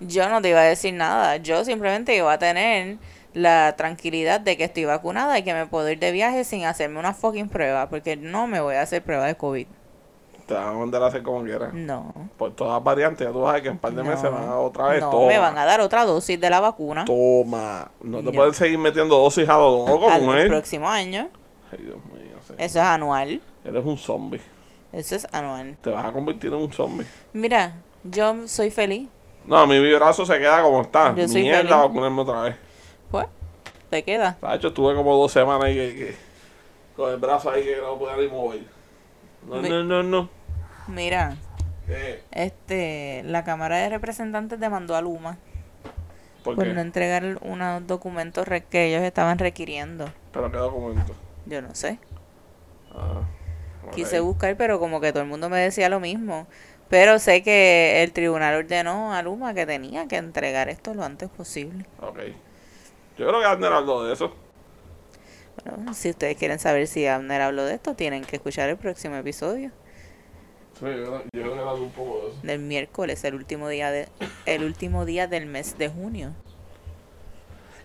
[0.00, 1.36] Yo no te iba a decir nada.
[1.36, 2.98] Yo simplemente iba a tener
[3.34, 6.98] la tranquilidad de que estoy vacunada y que me puedo ir de viaje sin hacerme
[6.98, 9.66] una fucking prueba, porque no me voy a hacer prueba de COVID.
[10.50, 11.72] Te van a mandar a hacer como quieras.
[11.72, 12.12] No.
[12.36, 13.24] Por todas las variantes.
[13.24, 14.32] Ya tú vas a que en un par de meses No.
[14.32, 15.00] van a otra vez.
[15.00, 15.28] No, toma.
[15.28, 17.88] me van a dar otra dosis de la vacuna Toma.
[18.02, 18.32] No te No.
[18.32, 20.48] pueden seguir metiendo dosis a lo loco, al mujer.
[20.48, 21.28] próximo año.
[21.70, 22.36] Ay, Dios mío.
[22.48, 22.54] sí.
[22.58, 23.40] Eso es anual.
[23.64, 24.40] Eres un zombie.
[24.92, 25.76] Eso es anual.
[25.80, 27.06] Te vas a convertir en un zombie.
[27.32, 29.08] Mira, yo soy feliz.
[29.46, 31.14] No, mi brazo se queda como está.
[31.14, 31.76] Yo soy Mierda, feliz.
[31.76, 32.56] vacunarme otra vez.
[33.08, 33.26] Pues,
[33.88, 34.36] te queda.
[34.42, 36.16] De hecho, estuve como dos semanas ahí que, que-
[36.96, 38.80] con el brazo ahí que no podía ni mover.
[39.48, 40.28] No, Mi- no, no, no.
[40.90, 41.36] Mira,
[41.86, 42.22] ¿Qué?
[42.32, 45.38] este, la Cámara de Representantes demandó a Luma
[46.42, 50.10] ¿Por no entregar unos documentos que ellos estaban requiriendo.
[50.32, 51.14] ¿Pero qué documento?
[51.46, 51.98] Yo no sé.
[52.92, 53.22] Ah.
[53.94, 56.46] Quise buscar, pero como que todo el mundo me decía lo mismo.
[56.88, 61.28] Pero sé que el tribunal ordenó a Luma que tenía que entregar esto lo antes
[61.28, 61.84] posible.
[62.00, 62.18] Ok.
[63.18, 64.34] Yo creo que Abner habló de eso.
[65.64, 69.16] Bueno, si ustedes quieren saber si Abner habló de esto, tienen que escuchar el próximo
[69.16, 69.72] episodio
[70.80, 72.38] Sí, yo, yo un poco de eso.
[72.42, 74.08] del miércoles, el último día de
[74.46, 76.32] el último día del mes de junio.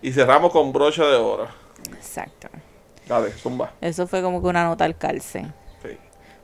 [0.00, 1.46] Y cerramos con broche de oro.
[1.92, 2.48] Exacto.
[3.06, 3.72] Dale, zumba.
[3.80, 5.46] Eso fue como que una nota al calce.
[5.82, 5.90] Sí.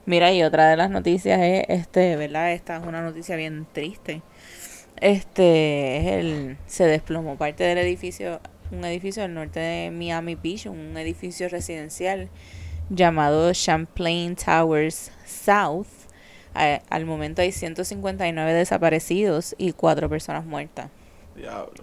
[0.05, 2.53] Mira, y otra de las noticias es, este, ¿verdad?
[2.53, 4.23] Esta es una noticia bien triste.
[5.01, 10.67] Este, es el, se desplomó parte del edificio, un edificio del norte de Miami Beach,
[10.67, 12.29] un edificio residencial
[12.91, 16.02] llamado Champlain Towers South.
[16.55, 20.91] A- al momento hay 159 desaparecidos y cuatro personas muertas.
[21.35, 21.75] Diablo.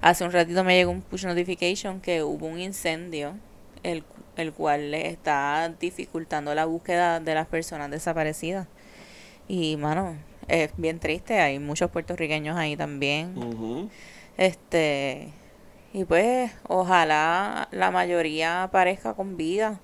[0.00, 3.34] Hace un ratito me llegó un push notification que hubo un incendio,
[3.82, 4.04] el,
[4.36, 8.66] el cual le está dificultando la búsqueda de las personas desaparecidas.
[9.48, 13.34] Y, mano, es bien triste, hay muchos puertorriqueños ahí también.
[14.36, 15.28] Este,
[15.92, 19.80] y pues, ojalá la mayoría aparezca con vida.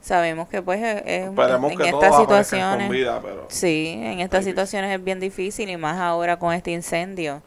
[0.00, 2.86] Sabemos que pues es, es- Esperemos en que estas situaciones...
[2.86, 3.46] con vida, pero...
[3.48, 7.42] Sí, en estas situaciones es bien difícil y más ahora con este incendio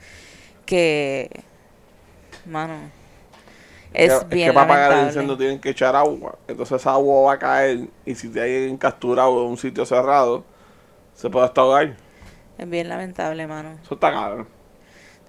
[0.66, 1.30] que,
[2.46, 2.74] mano,
[3.94, 5.08] es bien que para apagar el lamentable.
[5.24, 6.38] incendio tienen que echar agua.
[6.48, 10.44] Entonces esa agua va a caer y si te hay capturado en un sitio cerrado,
[11.16, 11.96] se puede hasta ahogar.
[12.58, 13.78] Es bien lamentable, mano.
[13.84, 14.46] Eso está caro.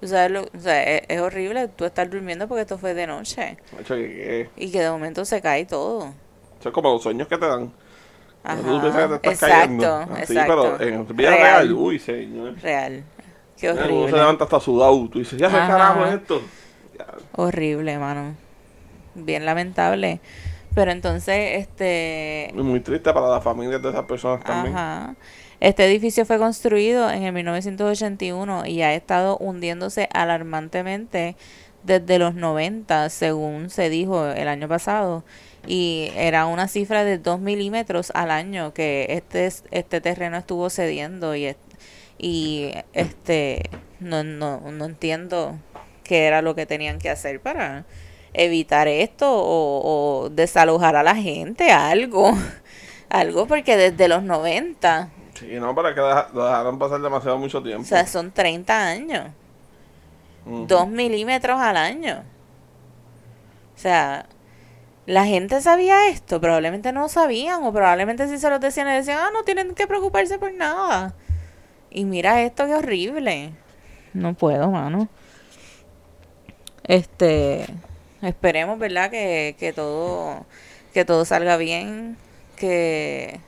[0.00, 3.06] Tú sabes, lo, o sea, es, es horrible tú estar durmiendo porque esto fue de
[3.06, 3.56] noche
[3.86, 6.12] que- y que de momento se cae todo.
[6.68, 7.72] Es como los sueños que te dan.
[8.44, 9.96] Ajá, Tú piensas que te estás exacto, cayendo.
[10.14, 10.74] Así, exacto.
[10.78, 11.40] pero en vida Real.
[11.68, 12.54] real, uy, señor.
[12.60, 13.04] Real.
[13.58, 14.18] Qué Mira, Uno se horrible.
[14.18, 15.08] levanta hasta sudado.
[15.08, 15.68] Tú dices, ya se Ajá.
[15.68, 16.42] carajo es esto.
[16.98, 17.06] Ya.
[17.36, 18.34] Horrible, mano.
[19.14, 20.20] Bien lamentable.
[20.74, 24.74] Pero entonces, este, Es muy triste para las familias de esas personas también.
[24.76, 25.14] Ajá.
[25.60, 31.36] Este edificio fue construido en el 1981 y ha estado hundiéndose alarmantemente
[31.84, 35.22] desde los 90, según se dijo el año pasado.
[35.66, 41.36] Y era una cifra de 2 milímetros al año que este, este terreno estuvo cediendo
[41.36, 41.54] y,
[42.18, 43.70] y este
[44.00, 45.56] no, no, no entiendo
[46.04, 47.84] qué era lo que tenían que hacer para
[48.34, 52.32] evitar esto o, desalojar a la gente, algo,
[53.08, 55.10] algo porque desde los 90.
[55.34, 57.82] Sí, no, para que lo dejaron pasar demasiado mucho tiempo.
[57.82, 59.26] O sea, son 30 años.
[60.44, 62.24] Dos milímetros al año.
[63.76, 64.26] O sea,
[65.06, 69.30] la gente sabía esto, probablemente no sabían, o probablemente si se lo decían, decían, ah,
[69.32, 71.14] no tienen que preocuparse por nada.
[71.90, 73.52] Y mira esto, qué horrible.
[74.14, 75.08] No puedo, mano.
[76.84, 77.66] Este,
[78.22, 79.10] esperemos, ¿verdad?
[79.10, 80.46] Que, que todo,
[80.94, 82.16] que todo salga bien,
[82.56, 83.40] que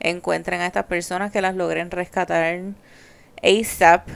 [0.00, 2.60] encuentren a estas personas, que las logren rescatar
[3.42, 4.08] ASAP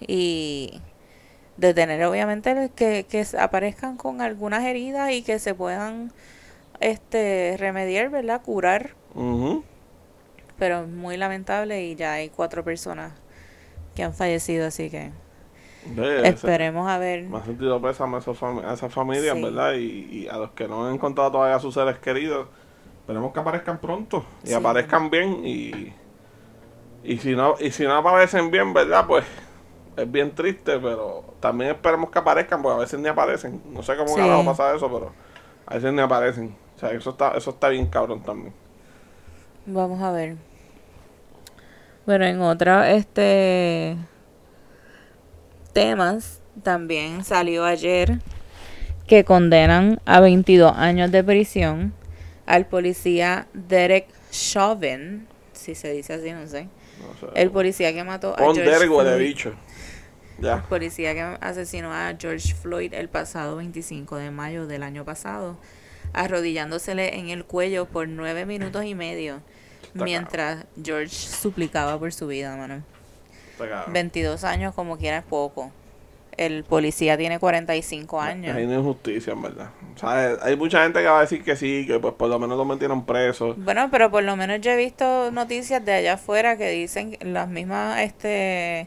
[0.00, 0.80] y
[1.58, 6.12] detener obviamente que, que aparezcan con algunas heridas y que se puedan
[6.80, 8.40] este remediar, ¿verdad?
[8.42, 8.94] Curar.
[10.58, 13.12] Pero muy lamentable y ya hay cuatro personas
[13.94, 15.10] que han fallecido, así que
[16.24, 17.24] esperemos a ver.
[17.24, 19.74] Me ha sentido pésame a, a esas familias, ¿verdad?
[19.74, 22.48] Y, a los que no han encontrado todavía a sus seres queridos,
[23.00, 25.92] esperemos que aparezcan pronto y aparezcan bien y,
[27.02, 29.06] y si no y si no aparecen bien, ¿verdad?
[29.06, 29.24] Pues
[29.98, 33.60] es bien triste, pero también esperemos que aparezcan, porque a veces ni aparecen.
[33.70, 35.12] No sé cómo va a pasar eso, pero
[35.66, 36.54] a veces ni aparecen.
[36.76, 38.52] O sea, eso está, eso está bien cabrón también.
[39.66, 40.36] Vamos a ver.
[42.06, 43.96] Bueno, en otra, este
[45.72, 48.18] temas también salió ayer
[49.06, 51.92] que condenan a 22 años de prisión
[52.46, 56.68] al policía Derek Chauvin, si se dice así, no sé.
[57.34, 59.52] el policía que mató a George de bicho.
[60.40, 65.56] El policía que asesinó a George Floyd el pasado 25 de mayo del año pasado,
[66.12, 69.40] arrodillándosele en el cuello por nueve minutos y medio,
[69.94, 72.82] mientras George suplicaba por su vida, mano.
[73.88, 75.72] 22 años como quiera es poco.
[76.36, 78.56] El policía tiene 45 años.
[78.56, 79.70] Hay injusticia, en verdad.
[79.96, 82.38] O sea, hay mucha gente que va a decir que sí, que pues por lo
[82.38, 83.56] menos lo metieron preso.
[83.56, 87.48] Bueno, pero por lo menos yo he visto noticias de allá afuera que dicen las
[87.48, 88.86] mismas, este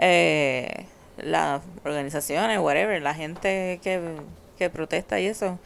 [0.00, 0.86] eh,
[1.18, 5.58] las organizaciones, whatever, la gente que, protesta y eso,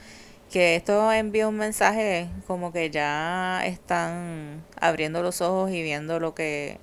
[0.53, 6.35] que esto envía un mensaje como que ya están abriendo los ojos y viendo lo
[6.35, 6.79] que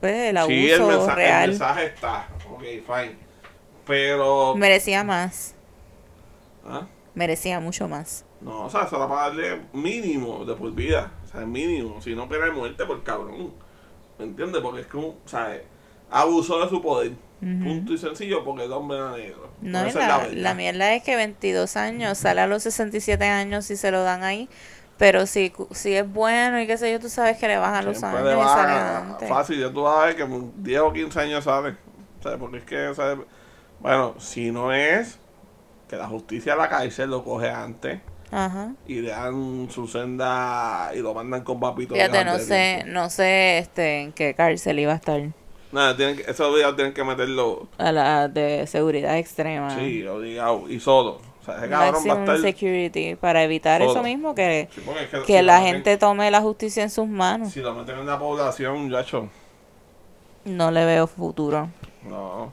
[0.00, 1.42] pues el abuso sí, el mensaje, real.
[1.44, 3.16] El mensaje está, ok, fine,
[3.86, 5.54] pero merecía más.
[6.66, 6.86] ¿Ah?
[7.14, 8.24] Merecía mucho más.
[8.40, 12.14] No, o sea, se va a pagarle mínimo de por vida, o sea, mínimo, si
[12.14, 13.52] no pena de muerte por cabrón.
[14.18, 14.60] ¿Me entiendes?
[14.60, 15.60] Porque es que, o sea,
[16.12, 17.12] abusó de su poder.
[17.40, 19.50] Punto y sencillo, porque el hombre era negro.
[19.60, 23.90] No, la, la, mierda es que 22 años, sale a los 67 años si se
[23.90, 24.48] lo dan ahí.
[24.96, 28.00] Pero si, si es bueno y qué sé yo, tú sabes que le bajan los
[28.04, 29.26] años y sale adelante.
[29.26, 30.24] Fácil, ya tú vas a ver que
[30.58, 31.76] 10 o 15 años sale.
[32.24, 32.92] O porque es que,
[33.80, 35.18] bueno, si no es
[35.88, 38.00] que la justicia de la cárcel lo coge antes.
[38.34, 38.72] Ajá.
[38.86, 41.92] y le dan su senda y lo mandan con papito.
[41.92, 45.20] Fíjate, no sé, no sé este, en qué cárcel iba a estar.
[45.72, 47.66] Nada, tienen que, esos días tienen que meterlo.
[47.78, 49.74] A la de seguridad extrema.
[49.74, 50.68] Sí, obligado.
[50.68, 51.18] Y solo.
[51.40, 52.38] O sea, ese cabrón va a estar.
[52.38, 53.16] security.
[53.16, 54.68] Para evitar eso mismo, que,
[55.26, 57.52] que, la gente tome la justicia en sus manos.
[57.52, 59.30] Si lo meten en la población, yacho.
[60.44, 61.70] No le veo futuro.
[62.06, 62.52] No.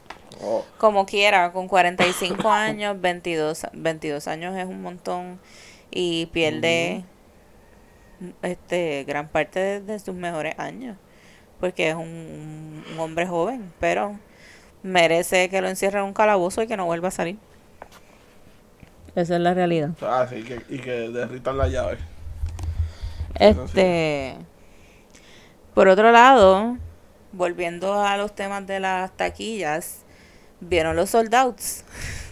[0.77, 5.39] Como quiera, con 45 años, 22, 22 años es un montón.
[5.91, 7.03] Y pierde
[8.41, 10.95] este gran parte de sus mejores años
[11.59, 14.17] porque es un, hombre joven, pero
[14.83, 17.37] merece que lo encierren en un calabozo y que no vuelva a salir.
[19.15, 19.91] Esa es la realidad.
[20.01, 21.97] Ah, sí, que, y que derritan la llave.
[23.35, 24.35] Este.
[25.73, 26.77] Por otro lado,
[27.31, 30.03] volviendo a los temas de las taquillas,
[30.59, 31.83] vieron los soldados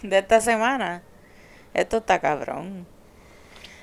[0.02, 1.02] de esta semana.
[1.74, 2.86] Esto está cabrón.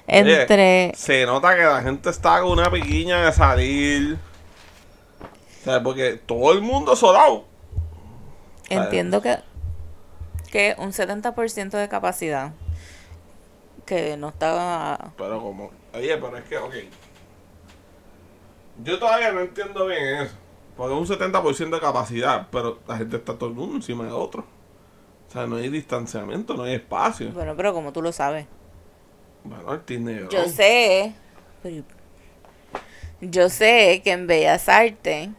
[0.08, 0.92] Entre.
[0.96, 4.18] se nota que la gente está con una piquiña de salir
[5.66, 7.46] sea, porque todo el mundo soldado.
[8.70, 9.38] Entiendo que,
[10.52, 12.54] que un 70% de capacidad.
[13.86, 15.12] Que no estaba.
[15.18, 15.72] Pero como.
[15.94, 16.74] Oye, pero es que, ok.
[18.84, 20.36] Yo todavía no entiendo bien eso.
[20.76, 24.46] Porque un 70% de capacidad, pero la gente está todo el mundo encima de otro.
[25.28, 27.32] O sea, no hay distanciamiento, no hay espacio.
[27.32, 28.48] Bueno, pero como tú lo sabes.
[29.44, 30.30] Bueno, el dinero.
[30.30, 31.14] Yo sé.
[33.22, 35.30] yo sé que en Bellas Artes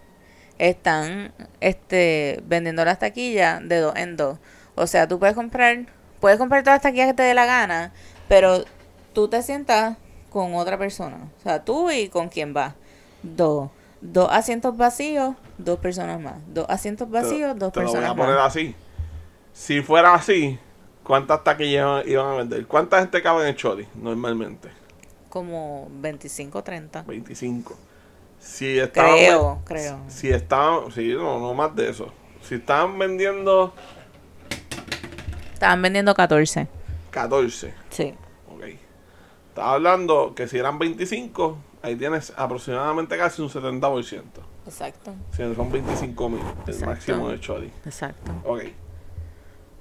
[0.59, 4.39] están este vendiendo las taquillas de dos en dos.
[4.75, 5.87] O sea, tú puedes comprar,
[6.21, 7.93] puedes comprar todas las taquillas que te dé la gana,
[8.29, 8.65] pero
[9.13, 9.97] tú te sientas
[10.31, 11.19] con otra persona.
[11.39, 12.75] O sea, tú y con quién vas.
[13.23, 13.71] Dos.
[14.03, 16.35] Dos asientos vacíos, dos personas más.
[16.49, 18.47] Dos asientos vacíos, Te- dos te lo voy personas a poner más.
[18.49, 18.75] así.
[19.55, 20.59] Si fuera así,
[21.03, 22.67] ¿cuántas taquillas iban a vender?
[22.67, 24.69] ¿Cuánta gente cabe en el Choli normalmente?
[25.31, 27.03] Como 25, 30.
[27.03, 27.75] 25.
[28.47, 30.01] Si estaban Creo, creo.
[30.09, 32.13] Si estaban, sí, no, no más de eso.
[32.43, 33.75] Si estaban vendiendo
[35.53, 36.69] Estaban vendiendo 14.
[37.11, 38.15] 14, Sí.
[38.55, 38.63] ok.
[39.49, 44.23] Estaba hablando que si eran 25, ahí tienes aproximadamente casi un 70%.
[44.67, 45.15] Exacto.
[45.33, 46.87] Si son 25 mil, el Exacto.
[46.87, 47.73] máximo de Choli.
[47.85, 48.33] Exacto.
[48.45, 48.63] Ok.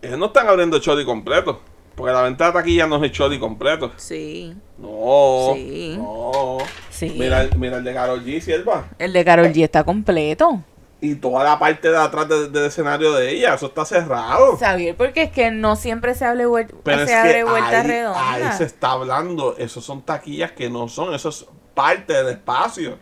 [0.02, 1.60] Ellos no están abriendo Choli completo.
[1.96, 3.92] Porque la venta de taquilla no es el Choli completo.
[3.98, 4.56] Sí.
[4.78, 5.52] No.
[5.56, 5.96] Sí.
[5.98, 6.58] No.
[6.96, 7.14] Sí.
[7.20, 8.88] Mira, el- mira el de Karol G, Sierva.
[9.00, 10.64] El de Carol G está completo.
[11.02, 14.58] Y toda la parte de atrás de- del escenario de ella, eso está cerrado.
[14.58, 17.82] Xavier, porque es que no siempre se, hable vuel- Pero se es que abre vuelta
[17.82, 18.32] ahí, redonda.
[18.34, 19.56] ahí se está hablando.
[19.58, 21.14] Esos son taquillas que no son.
[21.14, 22.98] Eso es parte del espacio.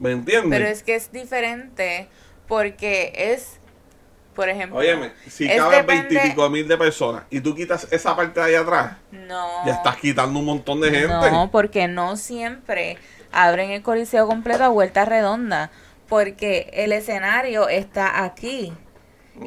[0.00, 0.50] ¿Me entiendes?
[0.50, 2.08] Pero es que es diferente
[2.48, 3.60] porque es,
[4.34, 4.78] por ejemplo...
[4.78, 8.96] Óyeme, si caben veintipico mil de personas y tú quitas esa parte de ahí atrás,
[9.10, 9.64] No.
[9.64, 11.08] ya estás quitando un montón de gente.
[11.30, 12.98] No, porque no siempre
[13.32, 15.70] abren el coliseo completo a vuelta redonda.
[16.08, 18.72] Porque el escenario está aquí.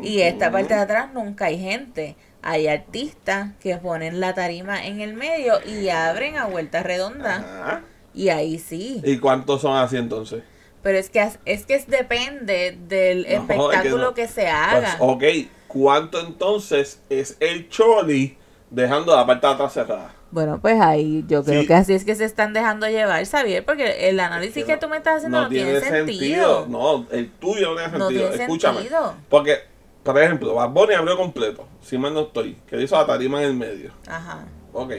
[0.01, 2.15] Y esta parte de atrás nunca hay gente.
[2.41, 7.35] Hay artistas que ponen la tarima en el medio y abren a vuelta redonda.
[7.63, 7.81] Ajá.
[8.13, 9.01] Y ahí sí.
[9.05, 10.41] ¿Y cuántos son así entonces?
[10.83, 14.13] Pero es que es, que es depende del No, es que espectáculo no.
[14.13, 14.95] que, se haga.
[14.97, 15.09] Pues,
[15.45, 18.37] ok, ¿cuánto entonces es el choli
[18.69, 20.13] dejando la parte de atrás cerrada?
[20.29, 21.67] Bueno, pues ahí yo creo Sí.
[21.67, 24.89] que así es que se están dejando llevar, Xavier, porque el análisis que, no- tú
[24.89, 26.65] me estás haciendo no, tiene, sentido.
[26.69, 28.29] No, el tuyo no tiene No sentido.
[28.29, 28.77] tiene Escúchame.
[28.79, 29.13] sentido.
[29.29, 29.55] Porque,
[30.03, 33.47] por ejemplo, Bad Bunny abrió completo, si mal no estoy, que hizo la tarima en
[33.49, 33.91] el medio.
[34.07, 34.45] Ajá.
[34.73, 34.93] Ok.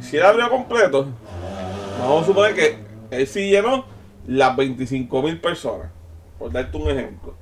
[0.00, 1.06] Si él abrió completo,
[2.00, 2.78] vamos a suponer que
[3.12, 3.84] él sí llenó
[4.26, 5.88] las 25 mil personas.
[6.38, 7.34] Por darte un ejemplo.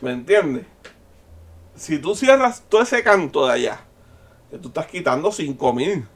[0.00, 0.66] ¿Me entiendes?
[1.74, 3.80] Si tú cierras todo ese canto de allá,
[4.50, 6.06] que tú estás quitando 5 mil,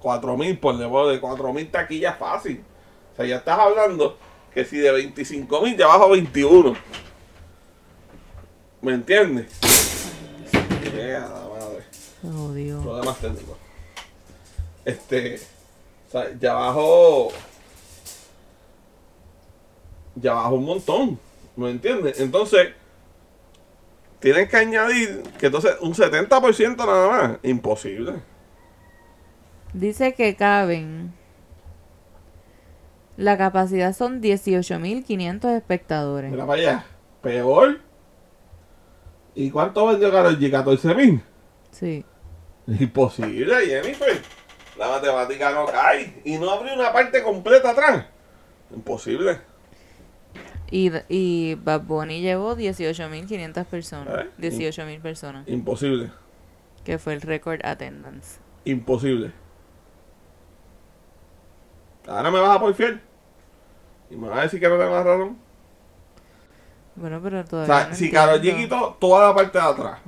[0.00, 2.64] 4 mil, por debajo de 4 mil taquillas fácil.
[3.12, 4.18] O sea, ya estás hablando
[4.52, 6.74] que si de 25 mil ya bajo 21.
[8.82, 9.46] ¿Me entiendes?
[10.94, 11.84] Yeah, madre
[12.24, 12.82] Oh, Dios.
[12.82, 13.56] problemas técnicos.
[14.84, 15.40] Este,
[16.08, 17.28] o sea, ya bajó,
[20.16, 21.20] ya bajó un montón,
[21.56, 22.20] ¿me entiendes?
[22.20, 22.68] Entonces,
[24.18, 28.14] tienes que añadir que entonces un 70% nada más, imposible.
[29.72, 31.12] Dice que caben.
[33.16, 36.30] La capacidad son 18.500 espectadores.
[36.30, 36.86] Mira para allá,
[37.22, 37.80] peor.
[39.34, 40.50] ¿Y cuánto vendió Karol G?
[40.50, 41.22] 14 mil.
[41.70, 42.04] Sí.
[42.66, 44.20] Imposible, Jennifer.
[44.78, 46.20] La matemática no cae.
[46.24, 48.06] Y no abrió una parte completa atrás.
[48.74, 49.40] Imposible.
[50.70, 54.14] Y, y Bad Bunny llevó 18.500 personas.
[54.18, 54.30] ¿Eh?
[54.40, 55.48] 18.000 personas.
[55.48, 56.10] Imposible.
[56.84, 58.38] Que fue el record attendance.
[58.64, 59.32] Imposible.
[62.06, 63.00] Ahora me vas a por fiel.
[64.10, 65.36] Y me vas a decir que no tengo la razón.
[66.94, 67.74] Bueno, pero O todavía.
[67.80, 70.00] sea, no si Karol G quitó toda la parte de atrás.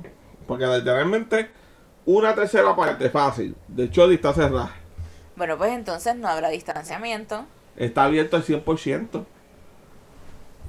[0.47, 1.49] Porque literalmente
[2.05, 4.71] una tercera parte fácil de Choli está cerrada.
[5.35, 7.45] Bueno, pues entonces no habrá distanciamiento.
[7.75, 9.25] Está abierto al 100%.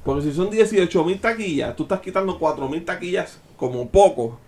[0.04, 4.38] Porque si son 18 mil taquillas, tú estás quitando 4 mil taquillas como poco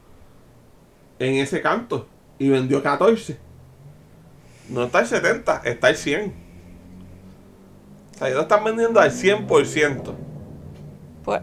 [1.18, 2.06] en ese canto.
[2.38, 3.38] Y vendió 14.
[4.68, 6.34] No está el 70, está el 100.
[8.14, 10.14] O sea, ellos lo están vendiendo al 100%.
[11.24, 11.42] Pues,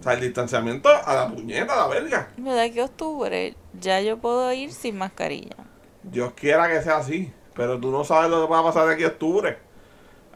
[0.00, 2.28] O sea, el distanciamiento a la puñeta, a la verga.
[2.36, 3.54] ¿verdad que octubre?
[3.80, 5.56] Ya yo puedo ir sin mascarilla.
[6.02, 7.32] Dios quiera que sea así.
[7.54, 9.58] Pero tú no sabes lo que va a pasar de aquí a octubre.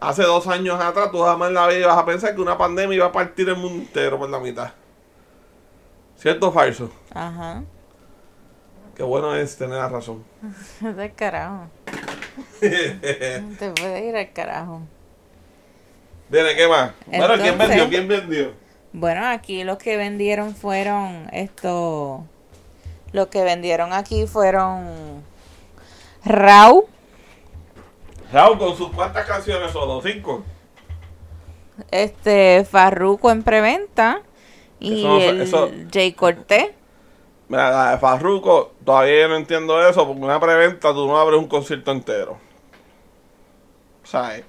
[0.03, 2.97] Hace dos años atrás, tú jamás en la vida ibas a pensar que una pandemia
[2.97, 4.73] iba a partir el mundo entero por la mitad.
[6.17, 6.91] ¿Cierto o falso?
[7.15, 7.62] Ajá.
[8.97, 10.25] Qué bueno es tener la razón.
[10.81, 11.69] Del carajo.
[12.61, 14.81] Te puedes ir al carajo.
[16.29, 16.91] Dile, ¿qué más?
[17.07, 17.88] Bueno, ¿quién vendió?
[17.88, 18.53] ¿Quién vendió?
[18.93, 22.25] Bueno, aquí los que vendieron fueron esto.
[23.12, 25.22] Los que vendieron aquí fueron
[26.24, 26.89] Rau,
[28.33, 30.43] Raúl, con sus cuantas canciones solo, cinco.
[31.91, 34.20] este Farruko en preventa
[34.78, 36.70] y Eso el eso- Jay Cortés.
[37.49, 41.49] Mira, la de Farruko, todavía no entiendo eso, porque una preventa tú no abres un
[41.49, 42.39] concierto entero.
[44.05, 44.45] ¿Sabes?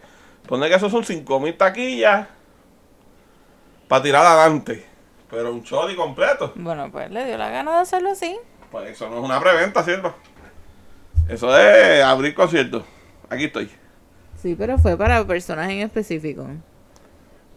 [0.48, 2.28] Pone que eso son 5.000 taquillas
[3.88, 4.86] para tirar adelante.
[5.30, 6.54] Pero un choli completo.
[6.56, 8.38] Bueno, pues le dio la gana de hacerlo así.
[8.72, 10.14] Pues eso no es una preventa, ¿cierto?
[11.28, 12.84] Eso es abrir conciertos.
[13.34, 13.70] Aquí estoy.
[14.42, 16.48] Sí, pero fue para personas en específico.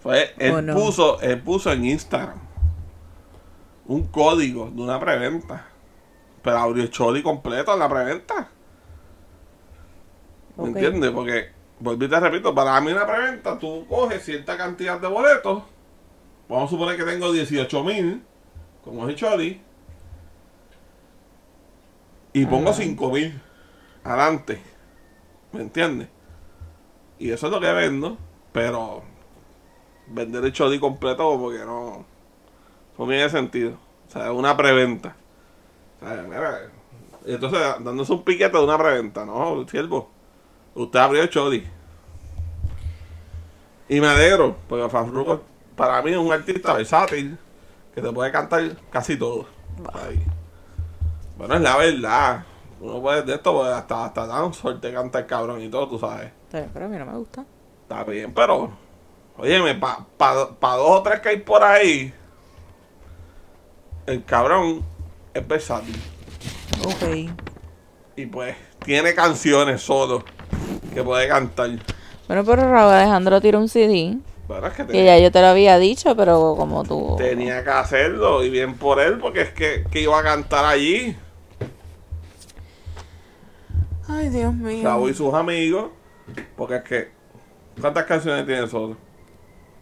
[0.00, 2.38] Fue, él puso, él puso en Instagram
[3.88, 5.66] un código de una preventa.
[6.42, 8.48] Pero abrió el choli completo en la preventa.
[10.56, 11.10] ¿Me entiendes?
[11.10, 11.50] Porque,
[11.80, 15.62] volví te repito, para mí una preventa, tú coges cierta cantidad de boletos.
[16.48, 18.22] Vamos a suponer que tengo 18 mil,
[18.84, 19.60] como es el choli.
[22.32, 23.40] Y pongo 5 mil
[24.04, 24.75] adelante.
[25.56, 26.08] ¿Me entiendes?
[27.18, 28.16] Y eso es lo que vendo.
[28.52, 29.02] Pero
[30.06, 32.04] vender el choli completo como que no,
[32.98, 33.78] no tiene sentido.
[34.08, 35.16] O sea, es una preventa.
[36.00, 36.70] O sea, mira,
[37.24, 39.66] entonces dándose un piquete de una preventa, ¿no?
[39.68, 40.10] Siervo,
[40.74, 41.66] usted abrió el choli.
[43.88, 45.42] Y me alegro, porque Farruko
[45.76, 47.38] para mí es un artista versátil
[47.94, 49.46] que te puede cantar casi todo.
[51.36, 52.44] Bueno, es la verdad.
[52.86, 55.98] Uno puede de esto, pues hasta, hasta dan suerte canta el cabrón y todo, tú
[55.98, 56.30] sabes.
[56.52, 57.44] Bien, pero a mí no me gusta.
[57.82, 58.70] Está bien, pero.
[59.36, 62.14] Óyeme, para pa, pa dos o tres que hay por ahí.
[64.06, 64.84] El cabrón
[65.34, 65.96] es versátil.
[66.84, 67.30] Ok.
[68.14, 70.24] Y pues, tiene canciones solo
[70.94, 71.70] que puede cantar.
[72.28, 74.16] Bueno, pero Raúl Alejandro tiró un CD.
[74.46, 77.16] Pero es que Que tenía, ya yo te lo había dicho, pero como tú.
[77.18, 78.44] tenía que hacerlo.
[78.44, 81.16] Y bien por él, porque es que, que iba a cantar allí.
[84.08, 84.82] Ay, Dios mío.
[84.84, 85.90] Raúl y sus amigos.
[86.56, 87.10] Porque es que.
[87.80, 88.96] ¿Cuántas canciones tiene solo?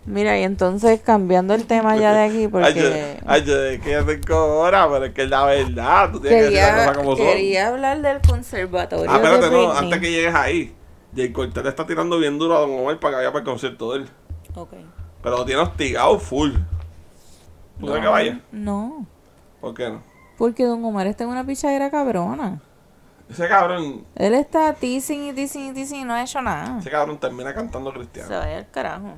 [0.06, 3.80] Mira, y entonces cambiando el tema ya de aquí, Ay, yo, porque ay, yo de
[3.80, 6.12] que ya tengo ahora, pero es que es la verdad.
[6.12, 7.26] Tú tienes que decir quería, cosas como son.
[7.26, 9.78] quería hablar del conservatorio Ah, de espérate, no, Britney.
[9.84, 10.74] antes que llegues ahí.
[11.16, 13.48] Jay Cortez le está tirando bien duro a Don Omar para que vaya para el
[13.50, 14.08] concierto de él.
[14.56, 14.72] Ok.
[15.22, 16.50] Pero lo tiene hostigado full.
[17.80, 18.40] ¿Tú crees que vaya?
[18.52, 19.06] No,
[19.60, 20.02] ¿Por qué no?
[20.36, 22.60] porque Don Omar está en una pichadera cabrona.
[23.30, 26.78] Ese cabrón, Él está teasing y teasing y teasing y no ha hecho nada.
[26.78, 28.28] ese cabrón termina cantando Se cristiano.
[28.38, 29.14] vaya al carajo.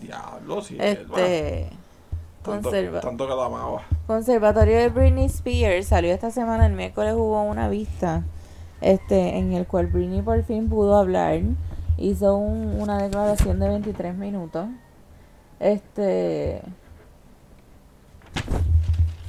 [0.00, 0.76] Diablo, sí.
[0.80, 1.70] Este.
[2.42, 3.82] tanto, Conserva tanto que lo amaba.
[4.06, 8.22] Conservatorio de Britney Spears salió esta semana, el miércoles hubo una vista
[8.80, 11.40] este en el cual Britney por fin pudo hablar.
[11.96, 14.66] Hizo un- una declaración de 23 minutos.
[15.58, 16.62] Este.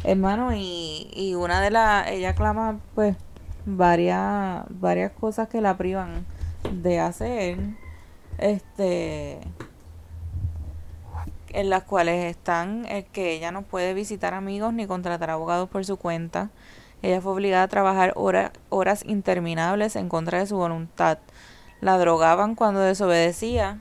[0.03, 2.07] Hermano, y, y una de las.
[2.09, 3.15] Ella clama, pues,
[3.65, 6.25] varias, varias cosas que la privan
[6.71, 7.57] de hacer.
[8.37, 9.39] Este
[11.51, 15.83] en las cuales están el que ella no puede visitar amigos ni contratar abogados por
[15.83, 16.49] su cuenta.
[17.01, 21.17] Ella fue obligada a trabajar hora- horas interminables en contra de su voluntad.
[21.81, 23.79] La drogaban cuando desobedecía.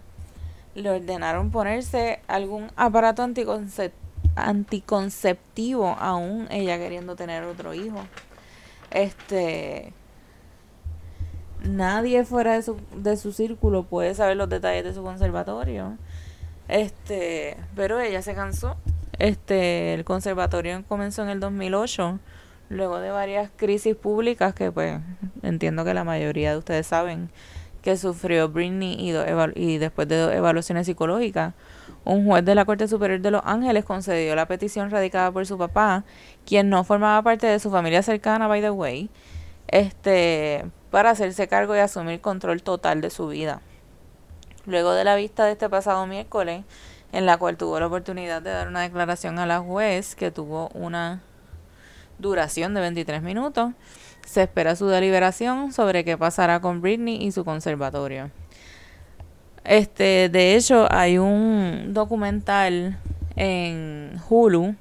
[0.75, 3.93] Le ordenaron ponerse algún aparato anticonce-
[4.37, 7.99] anticonceptivo, aún ella queriendo tener otro hijo.
[8.91, 9.93] Este.
[11.65, 15.97] Nadie fuera de su, de su círculo puede saber los detalles de su conservatorio.
[16.69, 18.77] Este, pero ella se cansó.
[19.19, 22.21] Este, el conservatorio comenzó en el 2008,
[22.69, 25.01] luego de varias crisis públicas que pues
[25.43, 27.29] entiendo que la mayoría de ustedes saben
[27.83, 29.25] que sufrió Britney y, do-
[29.57, 31.55] y después de dos evaluaciones psicológicas,
[32.09, 35.59] un juez de la Corte Superior de Los Ángeles concedió la petición radicada por su
[35.59, 36.05] papá,
[36.47, 39.11] quien no formaba parte de su familia cercana, by the way,
[39.69, 43.61] este, para hacerse cargo y asumir control total de su vida.
[44.65, 46.65] Luego de la vista de este pasado miércoles,
[47.13, 50.69] en la cual tuvo la oportunidad de dar una declaración a la juez que tuvo
[50.69, 51.21] una
[52.19, 53.73] duración de 23 minutos,
[54.27, 58.31] se espera su deliberación sobre qué pasará con Britney y su conservatorio.
[59.69, 62.99] Este, de hecho, hay un documental
[63.37, 64.75] en Hulu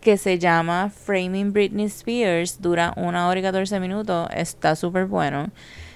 [0.00, 5.50] que se llama Framing Britney Spears, dura una hora y 14 minutos, está súper bueno.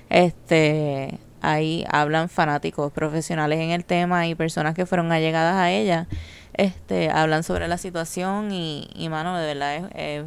[0.09, 6.07] Este, ahí hablan fanáticos profesionales en el tema y personas que fueron allegadas a ella.
[6.55, 10.25] Este, hablan sobre la situación y, y mano, de verdad es, es,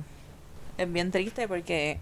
[0.77, 1.97] es bien triste porque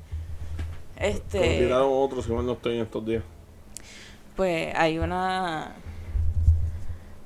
[0.98, 3.24] este tiraron otro, si mal no estoy en estos días.
[4.36, 5.76] pues hay una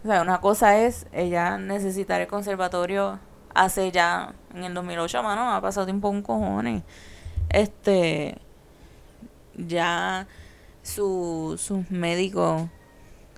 [0.03, 3.19] o sea, una cosa es ella necesitar el conservatorio
[3.53, 6.83] hace ya en el 2008, mano, ha pasado tiempo un cojones.
[7.49, 8.37] Este
[9.55, 10.27] ya
[10.81, 12.63] su, sus médicos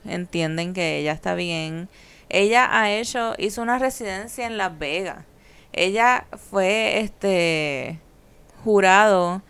[0.05, 1.89] entienden que ella está bien.
[2.29, 5.25] Ella ha hecho, hizo una residencia en Las Vegas.
[5.71, 7.99] Ella fue este
[8.63, 9.41] jurado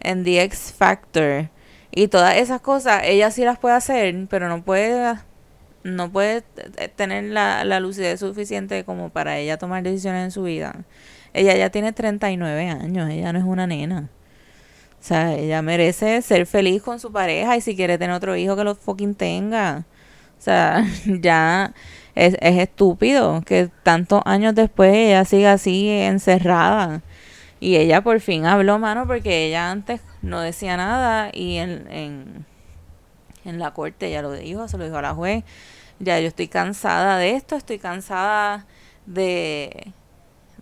[0.00, 1.50] en The X Factor
[1.92, 5.16] y todas esas cosas, ella sí las puede hacer, pero no puede
[5.84, 6.42] no puede
[6.96, 10.84] tener la, la lucidez suficiente como para ella tomar decisiones en su vida.
[11.34, 14.08] Ella ya tiene 39 años, ella no es una nena.
[15.04, 18.56] O sea, ella merece ser feliz con su pareja y si quiere tener otro hijo
[18.56, 19.84] que lo fucking tenga.
[20.38, 21.74] O sea, ya
[22.14, 27.02] es, es estúpido que tantos años después ella siga así encerrada.
[27.60, 32.46] Y ella por fin habló, mano, porque ella antes no decía nada y en, en,
[33.44, 35.44] en la corte ella lo dijo, se lo dijo a la juez.
[35.98, 38.66] Ya yo estoy cansada de esto, estoy cansada
[39.06, 39.92] de,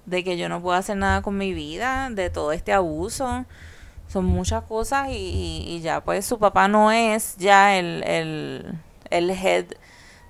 [0.07, 3.45] de que yo no puedo hacer nada con mi vida, de todo este abuso.
[4.09, 8.79] Son muchas cosas y, y ya pues su papá no es ya el, el,
[9.11, 9.67] el head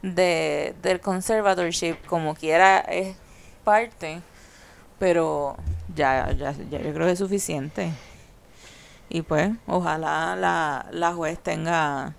[0.03, 3.17] de, del conservatorship, como quiera es
[3.65, 4.21] parte,
[4.99, 5.57] pero
[5.95, 7.93] ya, ya, ya yo creo que es suficiente.
[9.09, 12.15] Y pues, ojalá la, la juez tenga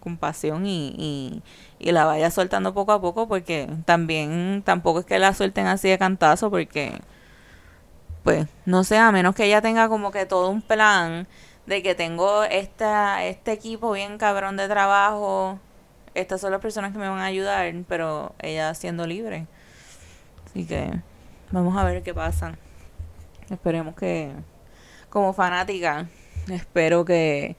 [0.00, 1.42] compasión y, y,
[1.82, 5.88] y la vaya soltando poco a poco, porque también tampoco es que la suelten así
[5.88, 7.00] de cantazo, porque,
[8.22, 11.26] pues, no sé, a menos que ella tenga como que todo un plan
[11.66, 15.58] de que tengo esta, este equipo bien cabrón de trabajo,
[16.14, 19.46] estas son las personas que me van a ayudar, pero ella siendo libre.
[20.46, 20.88] Así que
[21.50, 22.56] vamos a ver qué pasa.
[23.50, 24.30] Esperemos que,
[25.10, 26.06] como fanática,
[26.48, 27.56] espero que,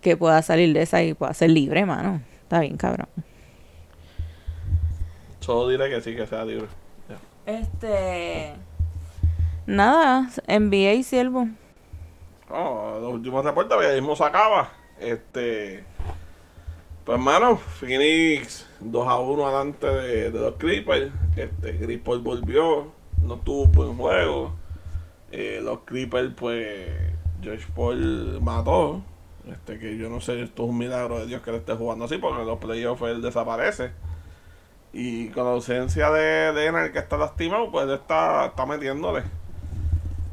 [0.00, 2.22] que pueda salir de esa y pueda ser libre, mano.
[2.42, 3.08] Está bien, cabrón.
[5.46, 6.66] Solo diré que sí, que sea libre.
[7.46, 8.52] Este.
[9.64, 11.46] Nada, NBA y siervo.
[12.50, 14.72] Oh, los últimos reportes, ya mismo se acaba.
[14.98, 15.84] Este.
[17.04, 21.12] Pues, hermano, Phoenix 2 a 1 adelante de, de los Clippers.
[21.36, 22.90] Este, Chris Paul volvió,
[23.22, 24.52] no tuvo buen juego.
[25.30, 26.88] Eh, los Clippers, pues,
[27.40, 29.00] George Paul mató.
[29.48, 32.06] Este, que yo no sé, esto es un milagro de Dios que le esté jugando
[32.06, 33.92] así, porque en los playoffs él desaparece.
[34.98, 39.24] Y con la ausencia de, de Ener, que está lastimado, pues está, está metiéndole.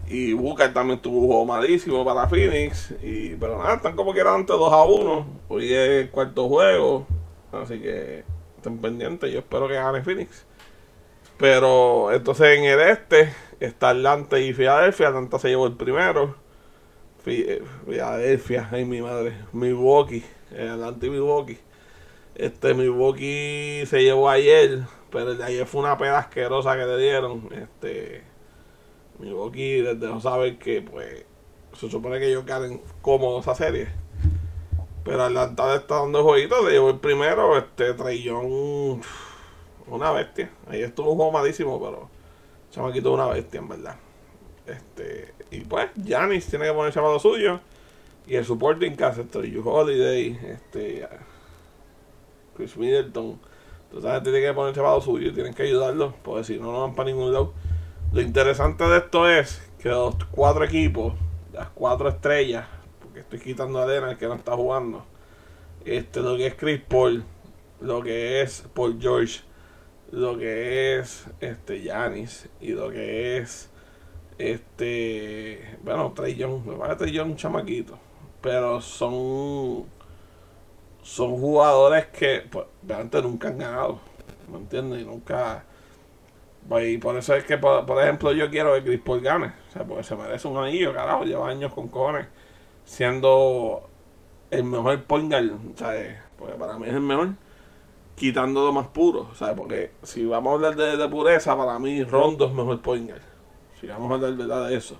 [0.08, 2.92] Y Booker también tuvo un juego malísimo para Phoenix.
[3.04, 5.26] Y, pero nada, están como que eran antes 2 a 1.
[5.50, 7.06] Hoy es el cuarto juego.
[7.52, 8.24] Así que
[8.56, 9.34] estén pendientes.
[9.34, 10.46] Yo espero que gane Phoenix.
[11.38, 15.10] Pero entonces en el este está Atlanta y Filadelfia.
[15.10, 16.38] Atlanta se llevó el primero.
[17.26, 19.34] Eh, Filadelfia, ay mi madre.
[19.52, 20.24] Milwaukee.
[20.52, 21.60] Atlanta y Milwaukee.
[22.36, 24.82] Este Milwaukee se llevó ayer.
[25.12, 27.50] Pero el de ayer fue una peda asquerosa que le dieron.
[27.52, 28.24] Este.
[29.20, 31.26] Milwaukee les dejó saber que pues
[31.74, 33.88] se supone que ellos ganen cómodos esa serie.
[35.04, 39.02] Pero Atlanta le está dando jueguitos, se llevó el primero, este Traillón
[39.88, 40.50] una bestia.
[40.68, 42.10] Ahí estuvo un juego malísimo, pero
[42.72, 43.96] Chamaquito es una bestia en verdad.
[44.66, 47.60] Este, y pues, Giannis tiene que ponerse a lo suyo.
[48.26, 51.08] Y el supporting cast, este, Holiday, este
[52.56, 53.40] Chris Middleton.
[53.92, 56.82] Entonces tiene que ponerse a lo suyo y tienen que ayudarlo, porque si no, no
[56.82, 57.54] van para ningún lado.
[58.12, 61.14] Lo interesante de esto es que los cuatro equipos,
[61.52, 62.66] las cuatro estrellas,
[63.02, 65.06] porque estoy quitando a Dena, el que no está jugando,
[65.86, 67.24] este, lo que es Chris Paul,
[67.82, 69.42] lo que es Paul George,
[70.12, 73.70] lo que es este Giannis y lo que es
[74.38, 77.98] este, bueno, Trey Young, me parece Trey Young un chamaquito,
[78.42, 79.86] pero son
[81.04, 84.00] son jugadores que pues, realmente nunca han ganado,
[84.52, 85.02] ¿me entiendes?
[85.02, 85.64] Y nunca
[86.68, 89.48] pues, y por eso es que, por, ejemplo, yo quiero que Chris Paul gane.
[89.70, 91.24] O sea, porque se merece un anillo, carajo.
[91.24, 92.28] Lleva años con cojones
[92.86, 93.90] siendo
[94.52, 95.04] el mejor
[95.76, 97.30] sea, eh, porque para mí es el mejor.
[98.16, 99.34] Quitando lo más puro.
[99.36, 103.22] Sea, porque si vamos a hablar de, pureza, para mí Rondo es mejor point guard.
[103.80, 104.98] Si vamos a hablar verdad de eso.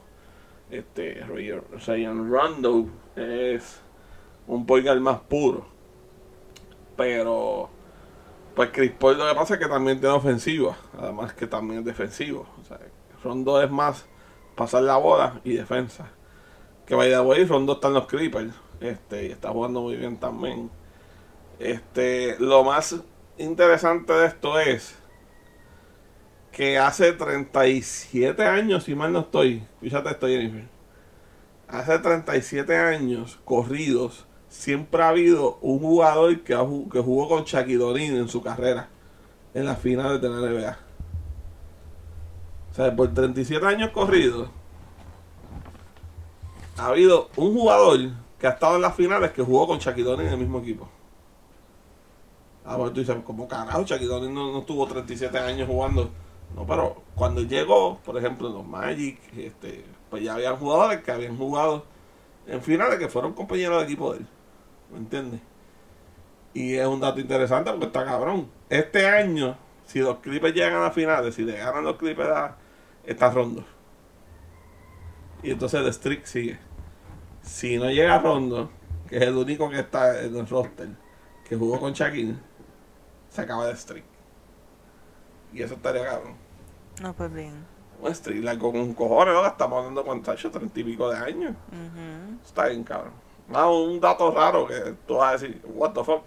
[0.70, 1.24] Este,
[1.80, 3.82] sea, Rondo es
[4.48, 5.73] un point guard más puro.
[6.96, 7.70] Pero
[8.56, 11.86] pues Chris Paul lo que pasa es que también tiene ofensiva, además que también es
[11.86, 12.48] defensivo.
[12.62, 12.80] O sea,
[13.24, 14.06] Rondo es más
[14.56, 16.10] pasar la bola y defensa.
[16.86, 20.18] Que vaya de way, Rondo está en los Clippers, este, y está jugando muy bien
[20.18, 20.70] también.
[21.60, 22.96] Este, lo más
[23.38, 24.96] interesante de esto es
[26.52, 30.68] que hace 37 años, si mal no estoy, fíjate esto Jennifer,
[31.68, 38.30] hace 37 años corridos, siempre ha habido un jugador que, jugó con Shaquille O'Neal en
[38.30, 38.88] su carrera
[39.54, 40.78] en las finales de la NBA.
[42.72, 44.50] O sea, por 37 años corridos
[46.78, 50.28] ha habido un jugador que ha estado en las finales que jugó con Shaquille O'Neal
[50.28, 50.88] en el mismo equipo.
[52.64, 53.84] Ah, bueno, tú dices, ¿cómo carajo?
[53.84, 56.12] Shaquille O'Neal no, no estuvo 37 años jugando.
[56.56, 61.38] No, pero cuando llegó, por ejemplo, los Magic, este, pues ya habían jugadores que habían
[61.38, 61.86] jugado
[62.46, 64.28] en finales que fueron compañeros de equipo de él.
[64.94, 65.42] ¿Me entiendes?
[66.54, 68.48] Y es un dato interesante porque está cabrón.
[68.70, 72.58] Este año, si los Clippers llegan a las finales, si le ganan los Clippers a
[73.04, 73.66] está Rondo.
[75.42, 76.60] Y entonces el streak sigue.
[77.42, 78.72] Si no llega Rondo,
[79.10, 80.90] que es el único que está en el roster,
[81.44, 82.36] que jugó con Shaquille,
[83.30, 84.06] se acaba de streak.
[85.54, 86.36] Y eso estaría cabrón.
[87.02, 87.66] No, pues bien.
[88.00, 89.46] Un streak con un cojones, ¿no?
[89.46, 91.56] Estamos hablando con Tacho, treinta y pico de años.
[92.46, 93.23] Está bien, cabrón.
[93.52, 96.24] Ah, un dato raro que tú vas a decir, what the fuck.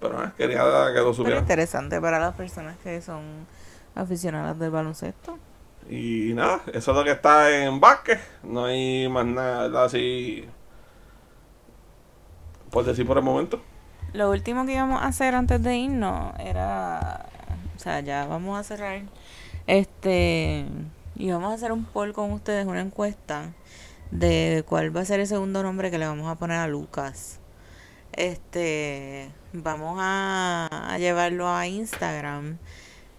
[0.00, 1.42] Pero eh, quería que lo Pero supieran.
[1.42, 3.46] interesante para las personas que son
[3.94, 5.38] aficionadas del baloncesto.
[5.90, 8.20] Y nada, eso es lo que está en básquet.
[8.42, 10.46] No hay más nada así.
[12.70, 13.60] Por decir por el momento.
[14.12, 17.26] Lo último que íbamos a hacer antes de irnos era,
[17.76, 19.02] o sea, ya vamos a cerrar.
[19.66, 20.66] Este,
[21.16, 23.52] y vamos a hacer un poll con ustedes, una encuesta
[24.10, 27.40] de cuál va a ser el segundo nombre que le vamos a poner a Lucas.
[28.12, 32.58] Este, vamos a, a llevarlo a Instagram.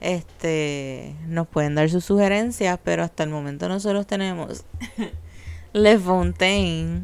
[0.02, 4.64] Este, nos pueden dar sus sugerencias, pero hasta el momento nosotros tenemos
[5.74, 7.04] Le Fontaine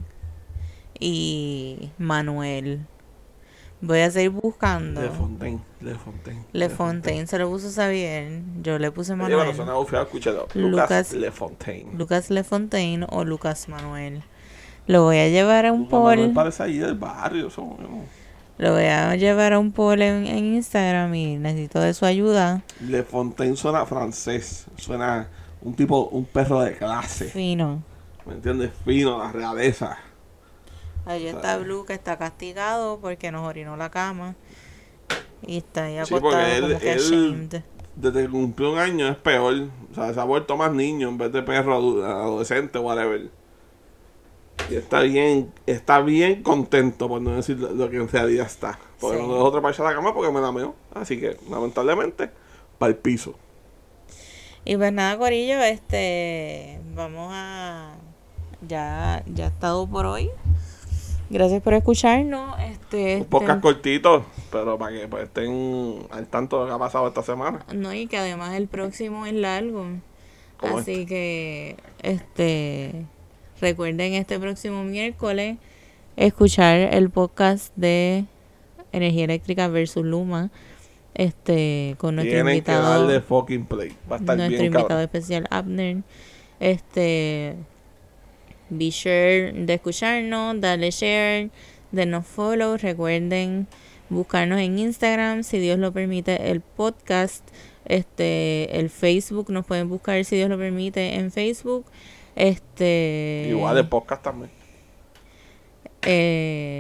[0.99, 2.85] y Manuel.
[3.81, 5.01] Voy a seguir buscando.
[5.01, 6.45] Le Fontaine, Le Fontaine.
[6.53, 8.41] Le Fontaine se lo puso Xavier.
[8.63, 9.85] Yo le puse Oye, bueno, Manuel.
[10.03, 10.47] escúchalo.
[10.55, 11.91] Lucas- Lucas Le Fontaine.
[11.97, 14.23] Lucas Le Fontaine o Lucas Manuel.
[14.87, 16.33] Lo voy a llevar a un Manuel poll.
[16.33, 17.49] parece ahí del barrio.
[18.57, 22.61] Lo voy a llevar a un poll en, en Instagram y necesito de su ayuda.
[22.81, 24.65] Le Fontaine suena francés.
[24.77, 25.27] Suena
[25.61, 27.25] un tipo, un perro de clase.
[27.25, 27.83] Fino.
[28.25, 28.71] ¿Me entiendes?
[28.85, 29.97] Fino, la realeza.
[31.05, 34.35] Ahí está Blue que está castigado porque nos orinó la cama.
[35.45, 37.63] Y está ahí Sí, acostado porque él- como que él-.
[37.95, 39.53] Desde que cumplió un año es peor.
[39.91, 43.29] O sea, se ha vuelto más niño en vez de perro adolescente, whatever.
[44.69, 48.79] Y está bien, está bien contento, por no decir lo que en realidad está.
[48.99, 49.23] Porque Sí.
[49.23, 50.73] no dejó otra a la cama porque me la meó.
[50.93, 52.31] Así que, lamentablemente,
[52.79, 53.35] para el piso.
[54.63, 57.93] Y pues nada, Corillo, este, vamos a,
[58.67, 60.31] ya, ya ha estado por hoy.
[61.29, 62.55] Gracias por escucharnos.
[62.59, 66.75] Este, Un podcast este- cortito, pero para que pues, estén al tanto de lo que
[66.75, 67.65] ha pasado esta semana.
[67.73, 69.85] no, y que además el próximo es largo.
[70.59, 73.05] Así que, este,
[73.59, 75.57] recuerden este próximo miércoles
[76.15, 78.25] escuchar el podcast de
[78.91, 80.49] Energía Eléctrica versus Luma,
[81.13, 82.89] este, con nuestro Tienen que invitado.
[83.01, 83.95] darle fucking play.
[84.09, 85.03] Va a estar nuestro bien invitado cabrón.
[85.03, 85.97] especial Abner.
[86.59, 87.55] Este
[88.69, 91.49] be sure de escucharnos, darle share,
[91.91, 93.67] denos follow, recuerden
[94.09, 97.47] buscarnos en Instagram, si Dios lo permite, el podcast,
[97.85, 101.85] este, el Facebook, nos pueden buscar si Dios lo permite en Facebook.
[102.35, 104.51] Este Igual el podcast también.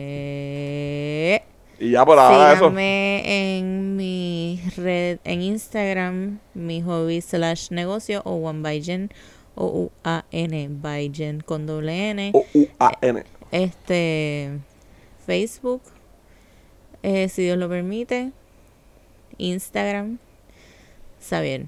[0.05, 1.41] eh,
[1.79, 2.71] Y ya por ahora eso.
[2.77, 9.09] En mi red, en Instagram, mi hobby slash negocio o One by Jen,
[9.55, 12.31] o U A N by Jen con doble N.
[12.33, 13.23] O-U-A-N.
[13.51, 14.59] Este
[15.25, 15.81] Facebook,
[17.03, 18.31] eh, si Dios lo permite,
[19.37, 20.17] Instagram,
[21.21, 21.67] Xavier.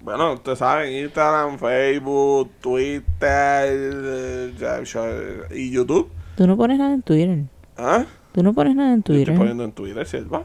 [0.00, 6.10] Bueno, ustedes saben, Instagram, Facebook, Twitter eh, y YouTube.
[6.36, 7.44] Tú no pones nada en Twitter.
[7.76, 8.04] ¿Ah?
[8.32, 9.36] Tú no pones nada en Yo Estoy Twitter.
[9.36, 10.44] poniendo en Twitter, ¿cierto?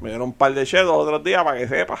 [0.00, 1.98] Me dieron un par de shadows otros días para que sepa.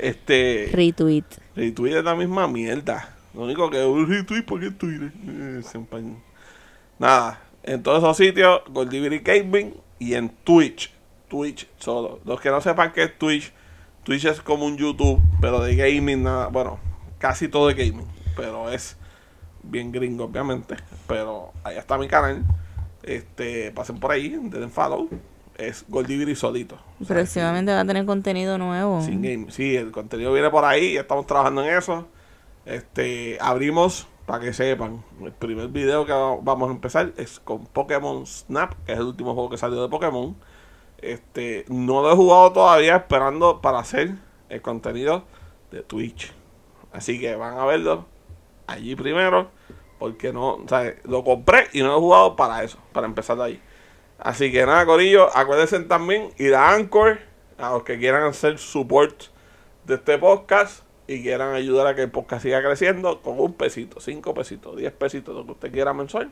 [0.00, 0.70] Este.
[0.72, 1.24] Retweet.
[1.54, 3.16] Retweet es la misma mierda.
[3.34, 5.12] Lo único que es un retweet porque es Twitter.
[5.26, 5.62] Eh,
[6.98, 7.40] Nada.
[7.62, 10.92] En todos esos sitios, Goldivity Gaming y en Twitch.
[11.28, 12.20] Twitch solo.
[12.24, 13.52] Los que no sepan qué es Twitch,
[14.02, 16.48] Twitch es como un YouTube, pero de gaming nada.
[16.48, 16.80] Bueno,
[17.18, 18.06] casi todo de gaming.
[18.36, 18.96] Pero es
[19.62, 20.76] bien gringo, obviamente.
[21.06, 22.44] Pero ahí está mi canal.
[23.02, 25.08] Este, pasen por ahí, den follow.
[25.60, 26.78] Es Goldivity solito.
[27.06, 29.02] Próximamente va a tener contenido nuevo.
[29.02, 29.50] sin game.
[29.50, 32.06] Sí, el contenido viene por ahí, ya estamos trabajando en eso.
[32.64, 37.66] Este, abrimos, para que sepan, el primer video que va- vamos a empezar es con
[37.66, 40.34] Pokémon Snap, que es el último juego que salió de Pokémon.
[40.98, 44.14] Este, no lo he jugado todavía, esperando para hacer
[44.48, 45.24] el contenido
[45.70, 46.32] de Twitch.
[46.92, 48.06] Así que van a verlo
[48.66, 49.50] allí primero,
[49.98, 53.36] porque no, o sea, lo compré y no lo he jugado para eso, para empezar
[53.36, 53.62] de ahí.
[54.20, 57.18] Así que nada, Corillo, acuérdense también ir a Anchor,
[57.58, 59.24] a los que quieran hacer support
[59.86, 63.98] de este podcast y quieran ayudar a que el podcast siga creciendo con un pesito,
[64.00, 66.30] cinco pesitos, diez pesitos, lo que usted quiera mensual.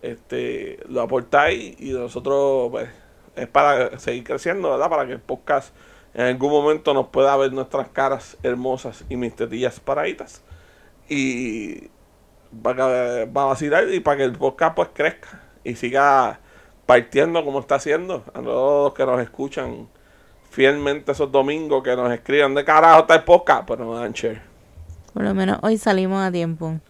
[0.00, 2.88] Este, lo aportáis y nosotros, pues,
[3.34, 4.88] es para seguir creciendo, ¿verdad?
[4.88, 5.74] Para que el podcast
[6.14, 10.42] en algún momento nos pueda ver nuestras caras hermosas y mis tetillas paraditas.
[11.08, 11.88] Y
[12.62, 12.76] para,
[13.24, 16.40] que- para vacilar y para que el podcast pues crezca y siga
[16.88, 18.24] partiendo como está haciendo.
[18.32, 19.90] A todos los que nos escuchan
[20.48, 24.40] fielmente esos domingos que nos escriban de carajo está el podcast, pues nos dan share.
[25.12, 26.80] Por lo menos hoy salimos a tiempo.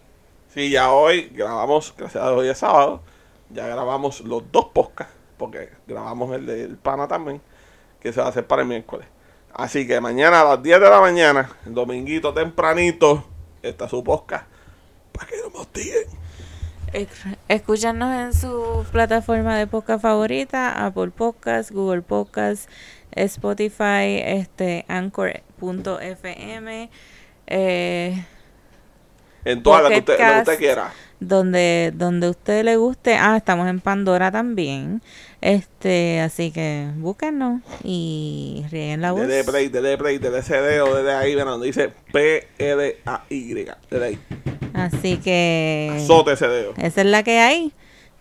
[0.53, 3.01] Sí, ya hoy grabamos, gracias a Dios, hoy es sábado.
[3.49, 7.41] Ya grabamos los dos podcasts, porque grabamos el del pana también,
[7.99, 9.05] que se va a hacer para el miércoles.
[9.53, 13.25] Así que mañana a las 10 de la mañana, el dominguito tempranito,
[13.61, 14.47] está su podcast.
[15.11, 16.03] Para que no nos digan.
[16.93, 22.69] Esc- Escúchanos en su plataforma de podcast favorita, Apple Podcast, Google Podcast,
[23.11, 26.89] Spotify, este, Anchor.fm,
[27.47, 28.25] eh,
[29.45, 30.17] En todas las que usted,
[30.47, 30.93] la quiera.
[31.19, 33.15] Donde, donde a usted le guste.
[33.15, 35.01] Ah, estamos en Pandora también.
[35.41, 39.21] Este, así que búsquenos y ríen la voz.
[39.27, 43.53] Dele play, dele play, dele CD o dele ahí, ven donde dice P-E-D-A-Y.
[43.53, 44.19] Dele ahí.
[44.73, 46.73] Así que Azote ese dedo.
[46.77, 47.73] esa es la que hay.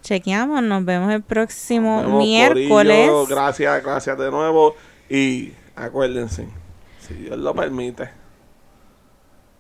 [0.02, 2.68] Chequeamos, nos vemos el próximo vemos, miércoles.
[2.68, 3.26] corillo.
[3.26, 4.74] Gracias, gracias de nuevo.
[5.08, 6.46] Y acuérdense,
[7.00, 8.10] si Dios lo permite,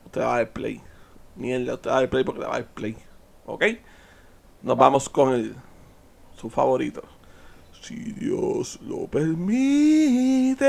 [0.06, 0.80] usted va a dar play.
[1.36, 2.96] Mierda, usted va a dar play porque le va a dar play.
[3.48, 3.64] ¿Ok?
[4.62, 5.54] Nos vamos con el,
[6.36, 7.02] su favorito.
[7.80, 10.66] Si Dios lo permite.